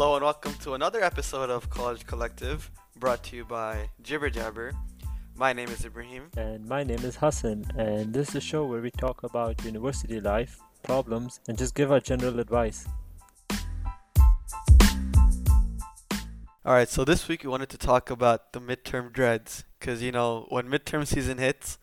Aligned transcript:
Hello 0.00 0.16
and 0.16 0.24
welcome 0.24 0.54
to 0.62 0.72
another 0.72 1.04
episode 1.04 1.50
of 1.50 1.68
College 1.68 2.06
Collective, 2.06 2.70
brought 2.96 3.22
to 3.24 3.36
you 3.36 3.44
by 3.44 3.90
Jibber 4.00 4.30
Jabber. 4.30 4.72
My 5.36 5.52
name 5.52 5.68
is 5.68 5.84
Ibrahim. 5.84 6.30
And 6.38 6.64
my 6.66 6.82
name 6.82 7.00
is 7.00 7.16
Hassan, 7.16 7.66
and 7.76 8.14
this 8.14 8.30
is 8.30 8.36
a 8.36 8.40
show 8.40 8.64
where 8.64 8.80
we 8.80 8.90
talk 8.90 9.24
about 9.24 9.62
university 9.62 10.18
life, 10.18 10.58
problems, 10.82 11.40
and 11.48 11.58
just 11.58 11.74
give 11.74 11.92
our 11.92 12.00
general 12.00 12.40
advice. 12.40 12.88
Alright, 16.64 16.88
so 16.88 17.04
this 17.04 17.28
week 17.28 17.44
we 17.44 17.50
wanted 17.50 17.68
to 17.68 17.76
talk 17.76 18.08
about 18.08 18.54
the 18.54 18.60
midterm 18.62 19.12
dreads, 19.12 19.64
because 19.78 20.02
you 20.02 20.12
know, 20.12 20.46
when 20.48 20.66
midterm 20.66 21.06
season 21.06 21.36
hits, 21.36 21.76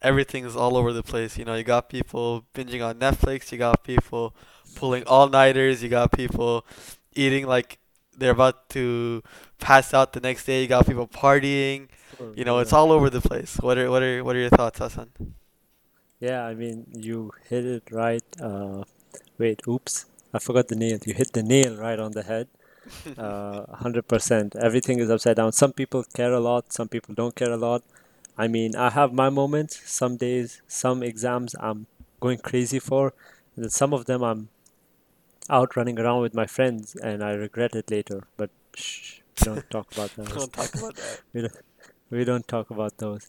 everything 0.00 0.44
is 0.44 0.54
all 0.54 0.76
over 0.76 0.92
the 0.92 1.02
place. 1.02 1.36
You 1.36 1.44
know, 1.44 1.56
you 1.56 1.64
got 1.64 1.88
people 1.88 2.46
binging 2.54 2.86
on 2.86 3.00
Netflix, 3.00 3.50
you 3.50 3.58
got 3.58 3.82
people 3.82 4.36
pulling 4.76 5.02
all 5.08 5.28
nighters, 5.28 5.82
you 5.82 5.88
got 5.88 6.12
people 6.12 6.64
eating 7.14 7.46
like 7.46 7.78
they're 8.16 8.32
about 8.32 8.68
to 8.70 9.22
pass 9.58 9.92
out 9.92 10.12
the 10.12 10.20
next 10.20 10.44
day, 10.44 10.62
you 10.62 10.68
got 10.68 10.86
people 10.86 11.08
partying. 11.08 11.88
You 12.34 12.44
know, 12.44 12.58
it's 12.60 12.72
all 12.72 12.92
over 12.92 13.10
the 13.10 13.20
place. 13.20 13.56
What 13.58 13.76
are 13.76 13.90
what 13.90 14.02
are 14.02 14.22
what 14.22 14.36
are 14.36 14.38
your 14.38 14.50
thoughts, 14.50 14.78
Hassan? 14.78 15.10
Yeah, 16.20 16.46
I 16.46 16.54
mean, 16.54 16.86
you 16.94 17.32
hit 17.48 17.64
it 17.64 17.90
right. 17.90 18.24
Uh, 18.40 18.84
wait, 19.36 19.60
oops, 19.66 20.06
I 20.32 20.38
forgot 20.38 20.68
the 20.68 20.76
nail. 20.76 20.98
You 21.04 21.12
hit 21.14 21.32
the 21.32 21.42
nail 21.42 21.76
right 21.76 21.98
on 21.98 22.12
the 22.12 22.22
head. 22.22 22.48
Uh, 23.16 23.64
100%. 23.82 24.56
Everything 24.56 24.98
is 24.98 25.08
upside 25.08 25.36
down. 25.36 25.52
Some 25.52 25.72
people 25.72 26.04
care 26.04 26.34
a 26.34 26.38
lot, 26.38 26.70
some 26.70 26.86
people 26.86 27.14
don't 27.14 27.34
care 27.34 27.50
a 27.50 27.56
lot. 27.56 27.82
I 28.36 28.46
mean, 28.46 28.76
I 28.76 28.90
have 28.90 29.12
my 29.12 29.30
moments. 29.30 29.80
Some 29.90 30.16
days, 30.18 30.60
some 30.66 31.02
exams 31.02 31.54
I'm 31.60 31.86
going 32.20 32.38
crazy 32.38 32.78
for. 32.78 33.14
And 33.56 33.64
then 33.64 33.70
some 33.70 33.94
of 33.94 34.04
them 34.04 34.22
I'm 34.22 34.48
out 35.50 35.76
running 35.76 35.98
around 35.98 36.22
with 36.22 36.34
my 36.34 36.46
friends 36.46 36.96
and 36.96 37.22
I 37.22 37.32
regret 37.32 37.74
it 37.74 37.90
later. 37.90 38.24
But 38.36 38.50
shh, 38.74 39.20
don't 39.36 39.68
talk 39.70 39.92
about 39.92 40.10
that. 40.16 40.28
Don't 40.28 40.52
talk 40.52 40.74
about 40.74 40.96
that. 40.96 41.20
we 41.32 41.40
don't, 41.42 41.56
we 42.10 42.24
don't 42.24 42.48
talk 42.48 42.70
about 42.70 42.98
those. 42.98 43.26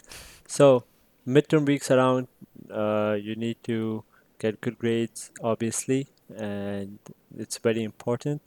So, 0.47 0.83
midterm 1.27 1.65
weeks 1.65 1.89
around, 1.89 2.27
uh, 2.71 3.17
you 3.19 3.35
need 3.35 3.57
to 3.63 4.03
get 4.39 4.61
good 4.61 4.77
grades, 4.77 5.31
obviously, 5.41 6.07
and 6.35 6.99
it's 7.37 7.57
very 7.57 7.83
important. 7.83 8.41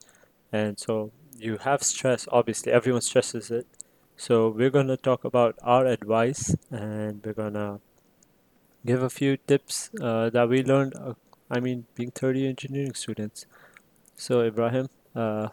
And 0.52 0.78
so, 0.78 1.12
you 1.36 1.58
have 1.58 1.82
stress, 1.82 2.28
obviously, 2.32 2.72
everyone 2.72 3.02
stresses 3.02 3.50
it. 3.50 3.66
So, 4.16 4.48
we're 4.48 4.70
going 4.70 4.88
to 4.88 4.96
talk 4.96 5.24
about 5.24 5.56
our 5.62 5.86
advice 5.86 6.56
and 6.70 7.22
we're 7.24 7.34
going 7.34 7.54
to 7.54 7.80
give 8.86 9.02
a 9.02 9.10
few 9.10 9.36
tips 9.36 9.90
uh, 10.00 10.30
that 10.30 10.48
we 10.48 10.62
learned. 10.62 10.94
I 11.50 11.60
mean, 11.60 11.86
being 11.94 12.10
30 12.10 12.46
engineering 12.46 12.94
students. 12.94 13.46
So, 14.16 14.40
Ibrahim, 14.42 14.88
uh, 15.14 15.48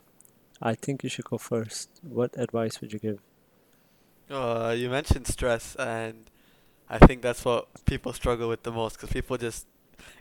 I 0.62 0.76
think 0.76 1.04
you 1.04 1.10
should 1.10 1.26
go 1.26 1.38
first. 1.38 1.90
What 2.02 2.32
advice 2.38 2.82
would 2.82 2.94
you 2.94 3.00
give? 3.00 3.20
Uh, 4.30 4.74
you 4.76 4.90
mentioned 4.90 5.28
stress, 5.28 5.76
and 5.76 6.30
I 6.90 6.98
think 6.98 7.22
that's 7.22 7.46
what 7.46 7.68
people 7.86 8.12
struggle 8.14 8.50
with 8.50 8.64
the 8.64 8.72
most 8.72 8.96
because 8.96 9.12
people 9.12 9.38
just 9.38 9.68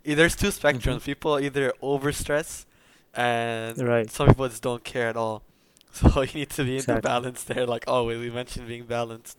e- 0.05 0.15
there's 0.15 0.37
two 0.37 0.49
spectrums. 0.49 1.05
People 1.05 1.39
either 1.41 1.73
overstress, 1.83 2.67
and 3.15 3.81
Right, 3.81 4.11
some 4.11 4.29
people 4.29 4.49
just 4.49 4.63
don't 4.63 4.85
care 4.85 5.09
at 5.09 5.17
all. 5.17 5.43
So 5.95 6.23
you 6.23 6.33
need 6.35 6.51
to 6.51 6.65
be 6.65 6.79
in 6.79 6.87
the 6.87 6.97
balance 7.01 7.45
there. 7.45 7.67
Like 7.67 7.85
always, 7.87 8.19
we 8.19 8.29
mentioned 8.31 8.67
being 8.67 8.85
balanced. 8.85 9.39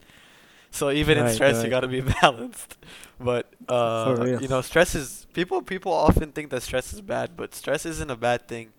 So 0.76 0.92
even 0.92 1.18
in 1.18 1.28
Right, 1.28 1.38
stress, 1.38 1.64
you 1.64 1.70
gotta 1.70 1.88
be 1.88 2.02
balanced. 2.22 2.78
But 3.20 3.54
uh, 3.70 4.28
you 4.38 4.48
know, 4.48 4.62
stress 4.62 4.96
is 4.96 5.28
people. 5.34 5.62
People 5.62 5.94
often 5.94 6.32
think 6.34 6.50
that 6.52 6.64
stress 6.64 6.94
is 6.94 7.02
bad, 7.02 7.38
but 7.38 7.56
stress 7.56 7.86
isn't 7.86 8.12
a 8.12 8.18
bad 8.18 8.48
thing. 8.48 8.74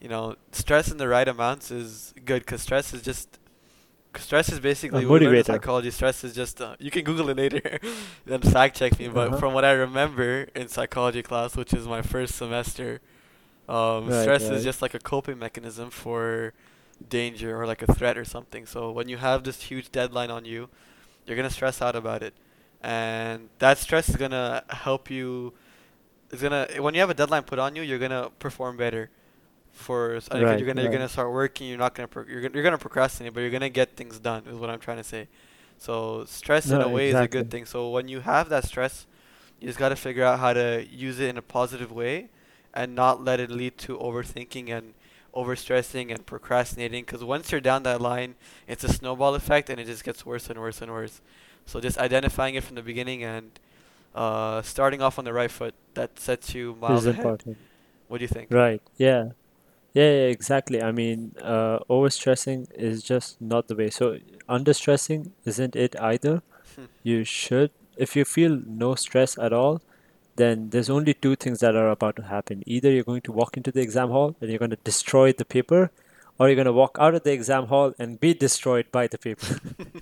You 0.00 0.08
know, 0.08 0.36
stress 0.52 0.90
in 0.90 0.98
the 0.98 1.08
right 1.08 1.28
amounts 1.28 1.70
is 1.70 2.14
good 2.24 2.42
because 2.42 2.62
stress 2.62 2.94
is 2.94 3.02
just 3.02 3.38
stress 4.16 4.50
is 4.50 4.60
A 4.92 4.98
basically 4.98 5.30
in 5.30 5.40
motivator. 5.40 5.42
psychology. 5.42 5.90
Stress 5.90 6.24
is 6.24 6.34
just 6.34 6.60
uh, 6.60 6.76
you 6.80 6.90
can 6.90 7.04
Google 7.04 7.30
it 7.30 7.36
later, 7.36 7.78
then 8.26 8.40
fact 8.42 8.76
check 8.76 8.98
me. 8.98 9.08
But 9.08 9.34
Uh-huh. 9.34 9.36
from 9.36 9.54
what 9.54 9.64
I 9.64 9.72
remember 9.72 10.48
in 10.54 10.68
psychology 10.68 11.22
class, 11.22 11.56
which 11.56 11.72
is 11.74 11.86
my 11.86 12.02
first 12.02 12.34
semester, 12.36 13.00
um, 13.68 14.10
Right, 14.10 14.10
stress 14.10 14.50
is 14.50 14.62
just 14.62 14.82
like 14.82 14.94
a 14.94 15.00
coping 15.00 15.38
mechanism 15.38 15.90
for 15.90 16.54
danger 17.08 17.60
or 17.60 17.66
like 17.66 17.82
a 17.82 17.92
threat 17.94 18.18
or 18.18 18.24
something. 18.24 18.66
So 18.66 18.90
when 18.90 19.08
you 19.08 19.18
have 19.18 19.44
this 19.44 19.62
huge 19.62 19.90
deadline 19.92 20.30
on 20.30 20.44
you, 20.44 20.68
you're 21.30 21.38
gonna 21.38 21.50
stress 21.50 21.82
out 21.82 21.96
about 21.96 22.22
it, 22.24 22.34
and 22.82 23.50
that 23.60 23.78
stress 23.78 24.10
is 24.10 24.16
gonna 24.16 24.64
help 24.70 25.10
you. 25.10 25.54
It's 26.30 26.42
gonna 26.42 26.68
when 26.78 26.94
you 26.94 27.00
have 27.00 27.10
a 27.10 27.14
deadline 27.14 27.44
put 27.44 27.58
on 27.58 27.76
you, 27.76 27.82
you're 27.82 27.98
gonna 27.98 28.30
perform 28.38 28.76
better. 28.76 29.10
For 29.72 30.20
Right, 30.32 30.58
you're 30.58 30.66
gonna 30.66 30.82
you're 30.82 30.90
gonna 30.90 31.08
start 31.08 31.32
working. 31.32 31.68
You're 31.68 31.78
not 31.78 31.94
gonna 31.94 32.08
pro- 32.08 32.24
you're 32.26 32.42
gonna, 32.42 32.54
you're 32.54 32.64
gonna 32.64 32.78
procrastinate, 32.78 33.34
but 33.34 33.40
you're 33.40 33.50
gonna 33.50 33.70
get 33.70 33.96
things 33.96 34.18
done. 34.20 34.46
Is 34.46 34.56
what 34.58 34.70
I'm 34.70 34.80
trying 34.80 34.98
to 34.98 35.04
say. 35.04 35.28
So 35.78 36.24
stress 36.26 36.72
in 36.72 36.82
a 36.82 36.88
way 36.88 37.10
is 37.10 37.20
a 37.20 37.28
good 37.28 37.50
thing. 37.50 37.66
So 37.66 37.90
when 37.90 38.08
you 38.08 38.20
have 38.20 38.48
that 38.50 38.64
stress, 38.64 39.06
you 39.60 39.68
just 39.68 39.78
gotta 39.78 39.96
figure 39.96 40.24
out 40.24 40.40
how 40.40 40.52
to 40.54 40.86
use 40.90 41.20
it 41.20 41.28
in 41.28 41.38
a 41.38 41.42
positive 41.42 41.92
way, 41.92 42.30
and 42.74 42.94
not 42.94 43.22
let 43.24 43.40
it 43.40 43.50
lead 43.50 43.78
to 43.78 43.98
overthinking 43.98 44.70
and 44.70 44.94
overstressing 45.34 46.12
and 46.12 46.24
procrastinating. 46.26 47.04
Because 47.04 47.24
once 47.24 47.52
you're 47.52 47.60
down 47.60 47.82
that 47.84 48.00
line, 48.00 48.34
it's 48.66 48.84
a 48.84 48.88
snowball 48.92 49.34
effect, 49.34 49.70
and 49.70 49.80
it 49.80 49.86
just 49.86 50.04
gets 50.04 50.24
worse 50.24 50.50
and 50.50 50.58
worse 50.58 50.80
and 50.82 50.90
worse. 50.90 51.20
So 51.66 51.80
just 51.80 51.98
identifying 51.98 52.54
it 52.54 52.64
from 52.64 52.76
the 52.76 52.82
beginning 52.82 53.22
and 53.22 53.58
uh, 54.14 54.62
starting 54.62 55.02
off 55.02 55.18
on 55.18 55.24
the 55.24 55.32
right 55.32 55.50
foot 55.50 55.74
that 55.94 56.18
sets 56.18 56.54
you 56.54 56.76
miles 56.80 57.06
ahead. 57.06 57.24
important. 57.24 57.58
What 58.08 58.18
do 58.18 58.24
you 58.24 58.28
think? 58.28 58.50
Right. 58.50 58.82
Yeah. 58.96 59.30
Yeah, 59.92 60.04
yeah, 60.04 60.28
exactly. 60.28 60.82
I 60.82 60.92
mean, 60.92 61.34
uh, 61.42 61.80
overstressing 61.90 62.70
is 62.74 63.02
just 63.02 63.40
not 63.40 63.66
the 63.66 63.74
way. 63.74 63.90
So, 63.90 64.18
understressing 64.48 65.32
isn't 65.44 65.74
it 65.74 65.96
either. 66.00 66.42
You 67.02 67.24
should, 67.24 67.70
if 67.96 68.14
you 68.14 68.24
feel 68.24 68.60
no 68.66 68.94
stress 68.94 69.36
at 69.38 69.52
all, 69.52 69.82
then 70.40 70.70
there's 70.70 70.90
only 70.90 71.14
two 71.14 71.36
things 71.36 71.60
that 71.60 71.76
are 71.76 71.90
about 71.90 72.16
to 72.16 72.22
happen. 72.22 72.62
Either 72.66 72.90
you're 72.90 73.04
going 73.04 73.20
to 73.22 73.32
walk 73.32 73.56
into 73.56 73.70
the 73.70 73.80
exam 73.80 74.10
hall 74.10 74.36
and 74.40 74.50
you're 74.50 74.58
going 74.58 74.70
to 74.70 74.84
destroy 74.84 75.32
the 75.32 75.44
paper, 75.44 75.90
or 76.38 76.48
you're 76.48 76.56
going 76.56 76.66
to 76.66 76.72
walk 76.72 76.96
out 76.98 77.14
of 77.14 77.22
the 77.22 77.32
exam 77.32 77.66
hall 77.66 77.94
and 77.98 78.18
be 78.18 78.32
destroyed 78.32 78.90
by 78.90 79.06
the 79.06 79.18
paper. 79.18 79.60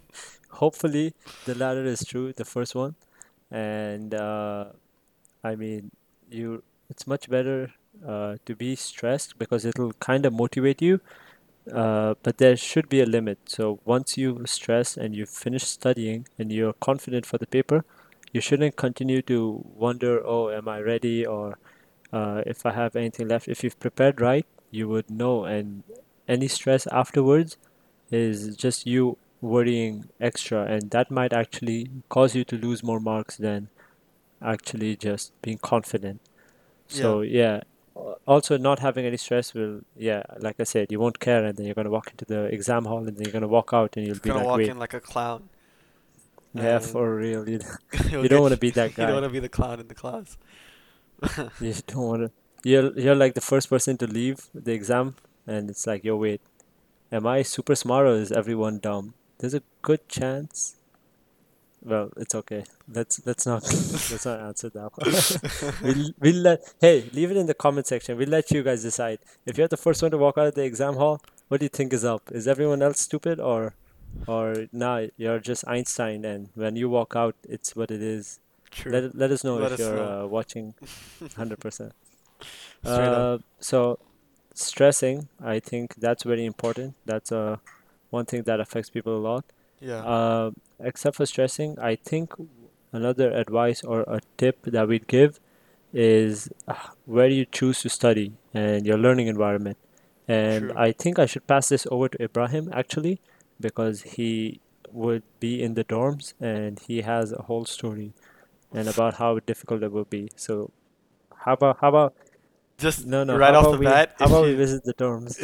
Hopefully, 0.51 1.15
the 1.47 1.55
latter 1.55 1.85
is 1.85 2.05
true, 2.05 2.33
the 2.33 2.45
first 2.45 2.75
one. 2.75 2.95
And 3.51 4.15
uh, 4.15 4.67
I 5.43 5.57
mean, 5.57 5.91
you 6.31 6.63
it's 6.91 7.07
much 7.07 7.29
better 7.29 7.73
uh, 8.07 8.37
to 8.47 8.55
be 8.55 8.77
stressed 8.77 9.39
because 9.39 9.65
it'll 9.65 9.93
kind 9.95 10.25
of 10.27 10.33
motivate 10.33 10.81
you. 10.81 11.01
Uh, 11.73 12.15
but 12.23 12.39
there 12.39 12.57
should 12.57 12.89
be 12.89 13.01
a 13.01 13.07
limit. 13.07 13.39
So 13.47 13.81
once 13.85 14.17
you 14.17 14.43
stress 14.47 14.97
and 14.97 15.15
you 15.15 15.27
finish 15.27 15.65
studying 15.65 16.27
and 16.39 16.51
you're 16.51 16.73
confident 16.73 17.27
for 17.27 17.37
the 17.37 17.47
paper, 17.47 17.85
you 18.39 18.43
shouldn't 18.49 18.77
continue 18.77 19.21
to 19.23 19.37
wonder, 19.85 20.13
oh, 20.35 20.51
am 20.59 20.69
I 20.69 20.79
ready? 20.93 21.27
Or 21.27 21.59
uh, 22.19 22.43
if 22.47 22.65
I 22.65 22.73
have 22.73 22.95
anything 22.97 23.27
left. 23.29 23.49
If 23.49 23.65
you've 23.65 23.79
prepared 23.87 24.21
right, 24.21 24.47
you 24.71 24.89
would 24.89 25.11
know. 25.23 25.45
And 25.45 25.83
any 26.37 26.49
stress 26.49 26.87
afterwards 27.03 27.57
is 28.11 28.57
just 28.57 28.87
you 28.87 29.19
worrying 29.41 30.09
extra, 30.21 30.61
and 30.75 30.91
that 30.91 31.11
might 31.11 31.33
actually 31.33 31.81
cause 32.09 32.35
you 32.37 32.45
to 32.45 32.57
lose 32.57 32.83
more 32.83 33.01
marks 33.01 33.37
than 33.37 33.69
actually 34.55 34.97
just 34.97 35.33
being 35.43 35.59
confident. 35.59 36.21
So 36.99 37.21
yeah, 37.21 37.61
a- 37.97 38.15
also 38.27 38.57
not 38.69 38.79
having 38.87 39.05
any 39.11 39.17
stress 39.17 39.53
will, 39.55 39.81
yeah, 40.09 40.23
like 40.47 40.57
I 40.59 40.65
said, 40.65 40.91
you 40.91 40.99
won't 41.05 41.19
care, 41.21 41.45
and 41.45 41.57
then 41.57 41.67
you're 41.67 41.75
gonna 41.81 41.91
walk 41.99 42.11
into 42.11 42.25
the 42.25 42.45
exam 42.59 42.85
hall, 42.87 42.99
and 43.07 43.15
then 43.17 43.23
you're 43.25 43.37
gonna 43.39 43.55
walk 43.59 43.71
out, 43.73 43.97
and 43.97 44.07
you'll 44.07 44.17
be 44.27 44.31
Gonna 44.31 44.39
like, 44.41 44.47
walk 44.53 44.59
wait, 44.59 44.69
in 44.75 44.79
like 44.79 44.95
a 44.95 45.01
clown, 45.01 45.41
yeah, 46.55 46.77
and 46.77 46.85
for 46.85 47.17
real, 47.17 47.49
you 47.49 47.61
you 48.11 48.29
don't 48.29 48.43
want 48.43 48.55
to 48.55 48.61
be 48.61 48.71
that 48.71 48.95
guy. 48.95 49.03
You 49.03 49.07
don't 49.09 49.23
want 49.23 49.25
to 49.25 49.31
be 49.33 49.41
the 49.41 49.49
clown 49.49 49.81
in 49.81 49.89
the 49.89 49.95
class. 49.95 50.37
You 51.61 51.75
don't 51.87 52.09
want 52.09 52.23
to. 52.23 52.31
You're 52.65 52.99
you're 52.99 53.15
like 53.15 53.35
the 53.35 53.41
first 53.41 53.69
person 53.69 53.97
to 53.99 54.07
leave 54.07 54.49
the 54.55 54.73
exam, 54.73 55.17
and 55.47 55.71
it's 55.71 55.87
like, 55.87 56.05
yo, 56.05 56.17
wait, 56.17 56.41
am 57.11 57.27
I 57.27 57.43
super 57.43 57.75
smart 57.75 58.07
or 58.07 58.15
is 58.15 58.33
everyone 58.33 58.79
dumb? 58.79 59.15
There's 59.39 59.55
a 59.55 59.63
good 59.83 60.09
chance. 60.09 60.77
Well, 61.83 62.11
it's 62.17 62.35
okay. 62.35 62.65
Let's 62.93 63.25
let's 63.25 63.47
not 63.47 63.63
let's 64.13 64.27
not 64.27 64.41
answer 64.41 64.71
that. 64.71 64.91
We'll 65.83 66.11
we'll 66.19 66.43
let 66.43 66.75
hey, 66.81 67.09
leave 67.13 67.31
it 67.31 67.37
in 67.37 67.47
the 67.47 67.55
comment 67.55 67.87
section. 67.87 68.17
We'll 68.17 68.29
let 68.29 68.51
you 68.51 68.63
guys 68.63 68.83
decide. 68.83 69.21
If 69.47 69.59
you're 69.59 69.69
the 69.69 69.77
first 69.77 70.03
one 70.03 70.11
to 70.11 70.19
walk 70.19 70.39
out 70.39 70.49
of 70.49 70.55
the 70.55 70.65
exam 70.65 70.95
hall, 70.97 71.21
what 71.49 71.61
do 71.61 71.65
you 71.65 71.71
think 71.71 71.93
is 71.93 72.05
up? 72.05 72.23
Is 72.33 72.49
everyone 72.49 72.83
else 72.83 73.01
stupid 73.01 73.39
or 73.39 73.75
or 74.27 74.67
nah, 74.73 75.07
you're 75.17 75.39
just 75.41 75.67
Einstein 75.67 76.25
and 76.25 76.49
when 76.55 76.77
you 76.77 76.89
walk 76.89 77.15
out, 77.17 77.35
it's 77.49 77.75
what 77.77 77.91
it 77.91 78.03
is. 78.03 78.41
True. 78.71 78.93
Let 78.93 79.15
let 79.15 79.31
us 79.31 79.45
know 79.45 79.57
Let 79.57 79.73
if 79.73 79.73
us 79.73 79.79
you're 79.81 79.97
know. 79.97 80.25
uh, 80.25 80.27
watching 80.27 80.75
100%. 81.23 81.91
Uh, 82.85 83.39
so 83.61 83.99
stressing, 84.55 85.29
I 85.43 85.59
think 85.61 85.95
that's 85.97 86.23
very 86.23 86.45
important. 86.45 86.95
That's 87.07 87.33
uh, 87.33 87.57
one 88.11 88.27
thing 88.27 88.43
that 88.45 88.61
affects 88.61 88.91
people 88.91 89.17
a 89.17 89.23
lot. 89.31 89.45
Yeah. 89.81 90.03
Uh, 90.05 90.51
except 90.81 91.17
for 91.17 91.27
stressing, 91.27 91.79
I 91.79 91.95
think 91.97 92.35
another 92.93 93.31
advice 93.33 93.83
or 93.83 94.03
a 94.03 94.21
tip 94.37 94.63
that 94.65 94.89
we'd 94.89 95.07
give 95.07 95.41
is 95.93 96.51
uh, 96.67 96.75
where 97.07 97.29
you 97.29 97.45
choose 97.47 97.81
to 97.83 97.89
study 97.89 98.33
and 98.53 98.87
your 98.87 98.99
learning 98.99 99.29
environment. 99.29 99.79
And 100.27 100.71
True. 100.71 100.73
I 100.77 100.93
think 100.93 101.19
I 101.19 101.27
should 101.27 101.47
pass 101.47 101.71
this 101.71 101.87
over 101.91 102.09
to 102.11 102.23
Ibrahim 102.23 102.71
actually, 102.73 103.21
because 103.61 104.03
he 104.03 104.61
would 104.91 105.23
be 105.41 105.63
in 105.63 105.75
the 105.75 105.85
dorms 105.85 106.35
and 106.41 106.79
he 106.81 107.03
has 107.03 107.33
a 107.33 107.43
whole 107.43 107.65
story 107.65 108.15
and 108.73 108.89
about 108.89 109.15
how 109.17 109.39
difficult 109.41 109.83
it 109.83 109.93
would 109.93 110.11
be. 110.11 110.29
So 110.37 110.73
how 111.45 111.55
about 111.55 111.79
how 111.81 111.89
about 111.91 112.15
Just 112.79 113.07
no 113.07 113.25
no 113.25 113.37
right 113.39 113.55
off 113.55 113.71
the 113.71 113.79
we 113.79 113.89
bat, 113.89 114.15
how 114.19 114.27
about 114.27 114.45
we 114.45 114.55
visit 114.55 114.83
the 114.85 114.95
dorms? 114.95 115.37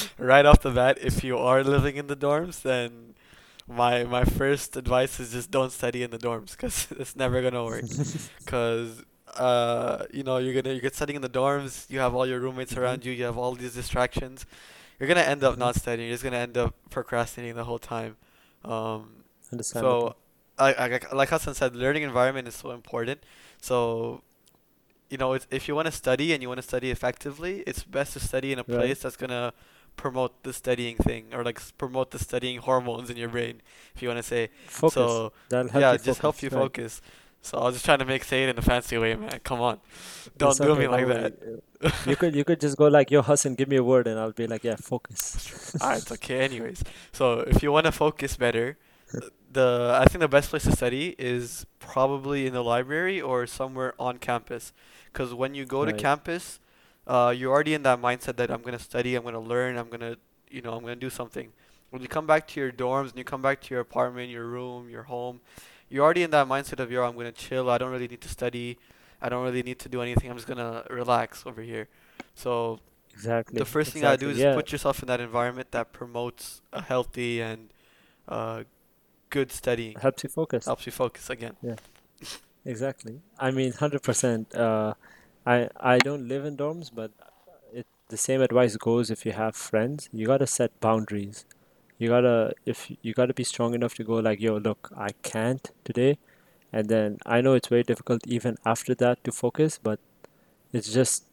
right 0.18 0.46
off 0.46 0.60
the 0.60 0.70
bat, 0.70 0.98
if 1.00 1.24
you 1.24 1.38
are 1.38 1.62
living 1.64 1.96
in 1.96 2.06
the 2.06 2.16
dorms, 2.16 2.62
then 2.62 3.14
my 3.68 4.04
my 4.04 4.24
first 4.24 4.76
advice 4.76 5.20
is 5.20 5.32
just 5.32 5.50
don't 5.50 5.72
study 5.72 6.02
in 6.02 6.10
the 6.10 6.18
dorms 6.18 6.52
because 6.52 6.88
it's 6.98 7.16
never 7.16 7.42
gonna 7.42 7.64
work. 7.64 7.86
Because 8.44 9.02
uh, 9.36 10.04
you 10.12 10.22
know 10.22 10.38
you're 10.38 10.54
gonna 10.60 10.74
you 10.74 10.80
get 10.80 10.94
studying 10.94 11.16
in 11.16 11.22
the 11.22 11.30
dorms, 11.30 11.88
you 11.90 12.00
have 12.00 12.14
all 12.14 12.26
your 12.26 12.40
roommates 12.40 12.76
hmm 12.76 12.76
around 12.76 13.04
you, 13.04 13.12
you 13.12 13.24
have 13.24 13.38
all 13.38 13.54
these 13.54 13.74
distractions. 13.74 14.46
You're 14.98 15.08
gonna 15.08 15.20
end 15.20 15.44
up 15.44 15.56
hmm 15.56 15.58
not 15.58 15.76
studying. 15.76 16.08
You're 16.08 16.14
just 16.14 16.24
gonna 16.24 16.36
end 16.38 16.56
up 16.56 16.74
procrastinating 16.90 17.56
the 17.56 17.64
whole 17.64 17.78
time. 17.78 18.16
Um, 18.64 19.24
so 19.70 20.14
I, 20.58 20.74
I 20.74 21.00
like 21.14 21.30
Hassan 21.30 21.54
said, 21.54 21.74
learning 21.76 22.02
environment 22.04 22.48
is 22.48 22.54
so 22.54 22.70
important. 22.70 23.22
So 23.60 24.22
you 25.10 25.18
know, 25.18 25.34
it's, 25.34 25.46
if 25.50 25.68
you 25.68 25.74
want 25.74 25.86
to 25.86 25.92
study 25.92 26.32
and 26.32 26.42
you 26.42 26.48
want 26.48 26.58
to 26.58 26.62
study 26.66 26.90
effectively, 26.90 27.62
it's 27.66 27.84
best 27.84 28.14
to 28.14 28.20
study 28.20 28.52
in 28.52 28.58
a 28.58 28.64
Right. 28.66 28.74
place 28.76 29.00
that's 29.00 29.16
gonna 29.16 29.52
promote 29.96 30.42
the 30.42 30.52
studying 30.52 30.96
thing 30.96 31.26
or 31.34 31.44
like 31.44 31.60
promote 31.76 32.10
the 32.12 32.18
studying 32.18 32.58
hormones 32.60 33.10
in 33.10 33.16
your 33.16 33.28
brain, 33.28 33.60
if 33.94 34.02
you 34.02 34.08
want 34.08 34.18
to 34.18 34.22
say. 34.22 34.48
Focus. 34.66 34.94
So 34.94 35.32
That'll 35.48 35.70
help 35.70 35.80
yeah, 35.80 35.92
you 35.92 35.98
just 35.98 36.20
help 36.20 36.36
focus. 36.36 36.42
you 36.42 36.50
Right. 36.50 36.72
focus. 36.72 37.02
So 37.42 37.58
I 37.58 37.64
was 37.64 37.74
just 37.74 37.84
trying 37.84 37.98
to 37.98 38.04
make 38.04 38.22
say 38.22 38.44
it 38.44 38.48
in 38.50 38.58
a 38.58 38.62
fancy 38.62 38.96
way, 38.96 39.16
man. 39.16 39.40
Come 39.42 39.60
on, 39.60 39.80
don't 40.38 40.56
do 40.56 40.70
okay, 40.70 40.80
me 40.80 40.88
like 40.88 41.06
that. 41.08 41.62
You 42.06 42.14
could 42.14 42.36
you 42.36 42.44
could 42.44 42.60
just 42.60 42.76
go 42.76 42.86
like, 42.86 43.10
yo, 43.10 43.20
Hassan, 43.20 43.56
give 43.56 43.68
me 43.68 43.76
a 43.76 43.82
word, 43.82 44.06
and 44.06 44.18
I'll 44.18 44.30
be 44.30 44.46
like, 44.46 44.62
yeah, 44.62 44.76
focus. 44.76 45.76
All 45.80 45.88
right, 45.88 45.98
it's 45.98 46.12
okay. 46.12 46.40
Anyways, 46.40 46.84
so 47.12 47.40
if 47.40 47.62
you 47.62 47.72
want 47.72 47.86
to 47.86 47.92
focus 47.92 48.36
better, 48.36 48.78
the 49.52 49.98
I 50.00 50.04
think 50.04 50.20
the 50.20 50.28
best 50.28 50.50
place 50.50 50.62
to 50.64 50.72
study 50.72 51.16
is 51.18 51.66
probably 51.80 52.46
in 52.46 52.52
the 52.52 52.62
library 52.62 53.20
or 53.20 53.46
somewhere 53.46 53.94
on 53.98 54.18
campus. 54.18 54.72
Because 55.12 55.34
when 55.34 55.54
you 55.54 55.64
go 55.64 55.84
to 55.84 55.92
campus, 55.92 56.60
uh, 57.06 57.34
you're 57.36 57.52
already 57.52 57.74
in 57.74 57.82
that 57.82 58.00
mindset 58.00 58.36
that 58.36 58.50
I'm 58.50 58.62
gonna 58.62 58.78
study, 58.78 59.16
I'm 59.16 59.24
gonna 59.24 59.40
learn, 59.40 59.76
I'm 59.76 59.88
gonna, 59.88 60.16
you 60.48 60.62
know, 60.62 60.74
I'm 60.74 60.82
gonna 60.82 60.96
do 60.96 61.10
something. 61.10 61.52
When 61.90 62.00
you 62.00 62.08
come 62.08 62.26
back 62.26 62.46
to 62.48 62.60
your 62.60 62.72
dorms 62.72 63.10
and 63.10 63.18
you 63.18 63.24
come 63.24 63.42
back 63.42 63.60
to 63.62 63.74
your 63.74 63.80
apartment, 63.80 64.30
your 64.30 64.46
room, 64.46 64.88
your 64.88 65.02
home, 65.02 65.40
you're 65.92 66.04
already 66.04 66.22
in 66.22 66.30
that 66.30 66.46
mindset 66.48 66.80
of, 66.80 66.90
yo, 66.90 67.04
I'm 67.04 67.16
gonna 67.16 67.32
chill. 67.32 67.68
I 67.70 67.78
don't 67.78 67.90
really 67.90 68.08
need 68.08 68.22
to 68.22 68.28
study. 68.28 68.78
I 69.20 69.28
don't 69.28 69.44
really 69.44 69.62
need 69.62 69.78
to 69.80 69.88
do 69.88 70.00
anything. 70.02 70.30
I'm 70.30 70.36
just 70.36 70.48
gonna 70.48 70.84
relax 70.90 71.44
over 71.46 71.62
here. 71.62 71.88
So 72.34 72.80
exactly. 73.12 73.58
the 73.58 73.64
first 73.66 73.92
thing 73.92 74.04
I 74.04 74.16
do 74.16 74.30
is 74.30 74.38
Yeah. 74.38 74.54
put 74.54 74.72
yourself 74.72 75.02
in 75.02 75.06
that 75.08 75.20
environment 75.20 75.70
that 75.72 75.92
promotes 75.92 76.62
a 76.72 76.82
healthy 76.82 77.40
and 77.40 77.60
uh, 78.26 78.64
good 79.30 79.52
studying. 79.52 79.94
Helps 80.00 80.24
you 80.24 80.30
focus. 80.30 80.64
Helps 80.64 80.86
you 80.86 80.92
focus 80.92 81.28
again. 81.30 81.56
Yeah. 81.62 81.76
Exactly. 82.64 83.20
I 83.38 83.50
mean, 83.50 83.72
100%. 83.72 84.54
Uh, 84.54 84.94
I 85.44 85.68
I 85.94 85.98
don't 85.98 86.28
live 86.28 86.44
in 86.44 86.56
dorms, 86.56 86.90
but 86.94 87.10
it 87.72 87.86
the 88.08 88.16
same 88.16 88.40
advice 88.40 88.76
goes 88.76 89.10
if 89.10 89.26
you 89.26 89.32
have 89.32 89.56
friends. 89.56 90.08
You 90.12 90.26
gotta 90.26 90.46
set 90.46 90.78
boundaries. 90.80 91.44
You 92.02 92.08
gotta 92.16 92.54
if 92.66 92.78
you 93.02 93.12
gotta 93.14 93.34
be 93.34 93.44
strong 93.44 93.74
enough 93.74 93.94
to 93.96 94.04
go 94.04 94.14
like, 94.28 94.40
yo, 94.40 94.56
look, 94.58 94.90
I 94.96 95.10
can't 95.22 95.70
today. 95.84 96.18
And 96.72 96.88
then 96.88 97.18
I 97.26 97.40
know 97.42 97.54
it's 97.54 97.68
very 97.68 97.82
difficult 97.84 98.26
even 98.26 98.56
after 98.64 98.94
that 98.96 99.22
to 99.24 99.32
focus, 99.32 99.78
but 99.82 100.00
it's 100.72 100.92
just 100.92 101.24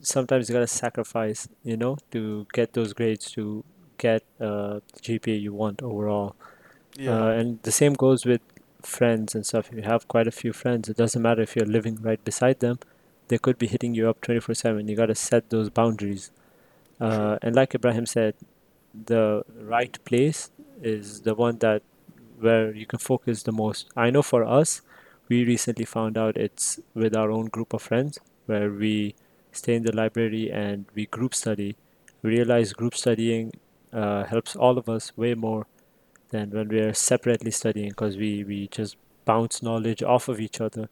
sometimes 0.00 0.48
you 0.48 0.54
gotta 0.54 0.66
sacrifice, 0.66 1.48
you 1.64 1.76
know, 1.76 1.98
to 2.12 2.46
get 2.52 2.72
those 2.74 2.92
grades 2.92 3.30
to 3.32 3.64
get 3.98 4.22
uh, 4.40 4.80
the 4.94 5.00
GPA 5.02 5.36
you 5.46 5.52
want 5.52 5.82
overall. 5.82 6.36
Yeah, 6.96 7.12
Uh, 7.12 7.28
and 7.38 7.62
the 7.62 7.72
same 7.72 7.94
goes 7.94 8.24
with 8.26 8.40
friends 8.82 9.34
and 9.34 9.44
stuff. 9.46 9.68
If 9.70 9.76
you 9.76 9.82
have 9.82 10.08
quite 10.08 10.26
a 10.26 10.32
few 10.32 10.52
friends, 10.52 10.88
it 10.88 10.96
doesn't 10.96 11.22
matter 11.22 11.42
if 11.42 11.56
you're 11.56 11.66
living 11.78 11.96
right 12.02 12.22
beside 12.24 12.60
them, 12.60 12.78
they 13.28 13.38
could 13.38 13.58
be 13.58 13.66
hitting 13.66 13.94
you 13.94 14.08
up 14.10 14.20
24/7. 14.22 14.88
You 14.88 14.96
got 14.96 15.06
to 15.06 15.14
set 15.14 15.50
those 15.50 15.70
boundaries. 15.70 16.30
Uh, 17.00 17.38
and 17.42 17.54
like 17.54 17.74
Ibrahim 17.74 18.06
said, 18.06 18.34
the 19.04 19.44
right 19.58 20.02
place 20.04 20.50
is 20.82 21.22
the 21.22 21.34
one 21.34 21.58
that 21.58 21.82
where 22.38 22.74
you 22.74 22.86
can 22.86 22.98
focus 22.98 23.42
the 23.42 23.52
most. 23.52 23.86
I 23.96 24.10
know 24.10 24.22
for 24.22 24.44
us, 24.44 24.82
we 25.28 25.44
recently 25.44 25.84
found 25.84 26.16
out 26.16 26.36
it's 26.36 26.78
with 26.94 27.16
our 27.16 27.30
own 27.30 27.46
group 27.46 27.72
of 27.72 27.82
friends 27.82 28.18
where 28.46 28.70
we 28.70 29.14
stay 29.52 29.74
in 29.74 29.82
the 29.82 29.94
library 29.94 30.50
and 30.50 30.86
we 30.94 31.06
group 31.06 31.34
study. 31.34 31.76
We 32.22 32.30
realize 32.30 32.72
group 32.72 32.94
studying 32.94 33.52
uh, 33.92 34.24
helps 34.24 34.54
all 34.54 34.78
of 34.78 34.88
us 34.88 35.16
way 35.16 35.34
more 35.34 35.66
than 36.30 36.50
when 36.50 36.68
we're 36.68 36.94
separately 36.94 37.50
studying 37.50 37.90
because 37.90 38.16
we, 38.16 38.44
we 38.44 38.68
just 38.68 38.96
bounce 39.24 39.62
knowledge 39.62 40.02
off 40.02 40.28
of 40.28 40.40
each 40.40 40.60
other. 40.60 40.88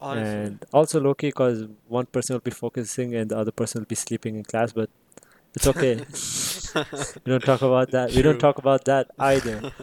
Honestly. 0.00 0.30
And 0.30 0.64
also 0.72 1.00
low 1.00 1.14
key 1.14 1.28
because 1.28 1.66
one 1.88 2.06
person 2.06 2.34
will 2.34 2.40
be 2.40 2.50
focusing 2.50 3.14
and 3.14 3.30
the 3.30 3.38
other 3.38 3.52
person 3.52 3.80
will 3.80 3.86
be 3.86 3.94
sleeping 3.94 4.36
in 4.36 4.44
class, 4.44 4.72
but 4.72 4.90
it's 5.54 5.66
okay. 5.66 5.94
We 7.24 7.30
don't 7.32 7.44
talk 7.44 7.62
about 7.62 7.90
that. 7.92 8.12
We 8.12 8.22
don't 8.22 8.38
talk 8.38 8.58
about 8.58 8.84
that 8.86 9.08
either. 9.18 9.72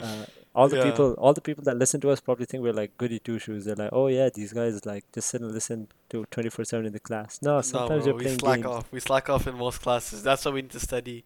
Uh, 0.00 0.24
all 0.54 0.68
the 0.68 0.76
Yeah. 0.76 0.84
people, 0.84 1.14
all 1.14 1.32
the 1.34 1.40
people 1.40 1.64
that 1.64 1.76
listen 1.76 2.00
to 2.02 2.10
us 2.10 2.20
probably 2.20 2.46
think 2.46 2.62
we're 2.62 2.72
like 2.72 2.96
goody 2.98 3.18
two 3.18 3.40
shoes. 3.40 3.64
They're 3.64 3.74
like, 3.74 3.90
oh 3.92 4.06
yeah, 4.06 4.28
these 4.32 4.52
guys 4.52 4.86
like 4.86 5.04
just 5.12 5.28
sit 5.30 5.40
and 5.40 5.50
listen 5.50 5.88
to 6.10 6.24
24/7 6.30 6.86
in 6.86 6.92
the 6.92 7.00
class. 7.00 7.40
No, 7.42 7.56
No, 7.56 7.60
sometimes 7.62 8.04
bro. 8.04 8.06
you're 8.06 8.14
We 8.14 8.22
playing 8.22 8.38
slack 8.38 8.56
games 8.58 8.66
off. 8.66 8.92
We 8.92 9.00
slack 9.00 9.28
off 9.28 9.48
in 9.48 9.56
most 9.56 9.82
classes. 9.82 10.22
That's 10.22 10.44
why 10.44 10.52
we 10.52 10.62
need 10.62 10.70
to 10.70 10.78
study 10.80 11.24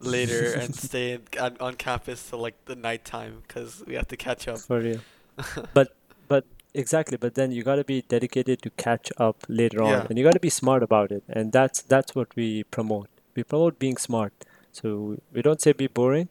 later 0.00 0.54
and 0.60 0.74
stay 0.74 1.18
on, 1.38 1.58
on 1.60 1.74
campus 1.74 2.30
till 2.30 2.38
like 2.38 2.56
the 2.64 2.76
nighttime 2.76 3.42
because 3.46 3.84
we 3.86 3.94
have 3.94 4.08
to 4.08 4.16
catch 4.16 4.48
up. 4.48 4.58
for 4.60 4.80
real. 4.80 5.00
But 5.74 5.94
but 6.26 6.46
exactly, 6.72 7.18
but 7.18 7.34
then 7.34 7.52
you 7.52 7.62
got 7.62 7.76
to 7.76 7.84
be 7.84 8.00
dedicated 8.16 8.62
to 8.62 8.70
catch 8.70 9.12
up 9.18 9.44
later 9.48 9.82
on, 9.82 10.06
and 10.08 10.16
you 10.18 10.24
got 10.24 10.32
to 10.32 10.40
be 10.40 10.48
smart 10.50 10.82
about 10.82 11.12
it, 11.12 11.24
and 11.28 11.52
that's 11.52 11.82
that's 11.82 12.14
what 12.14 12.34
we 12.36 12.64
promote. 12.64 13.08
We 13.36 13.44
promote 13.44 13.78
being 13.78 13.96
smart. 13.96 14.32
So 14.72 15.18
we 15.32 15.42
don't 15.42 15.60
say 15.60 15.72
be 15.72 15.86
boring. 15.86 16.28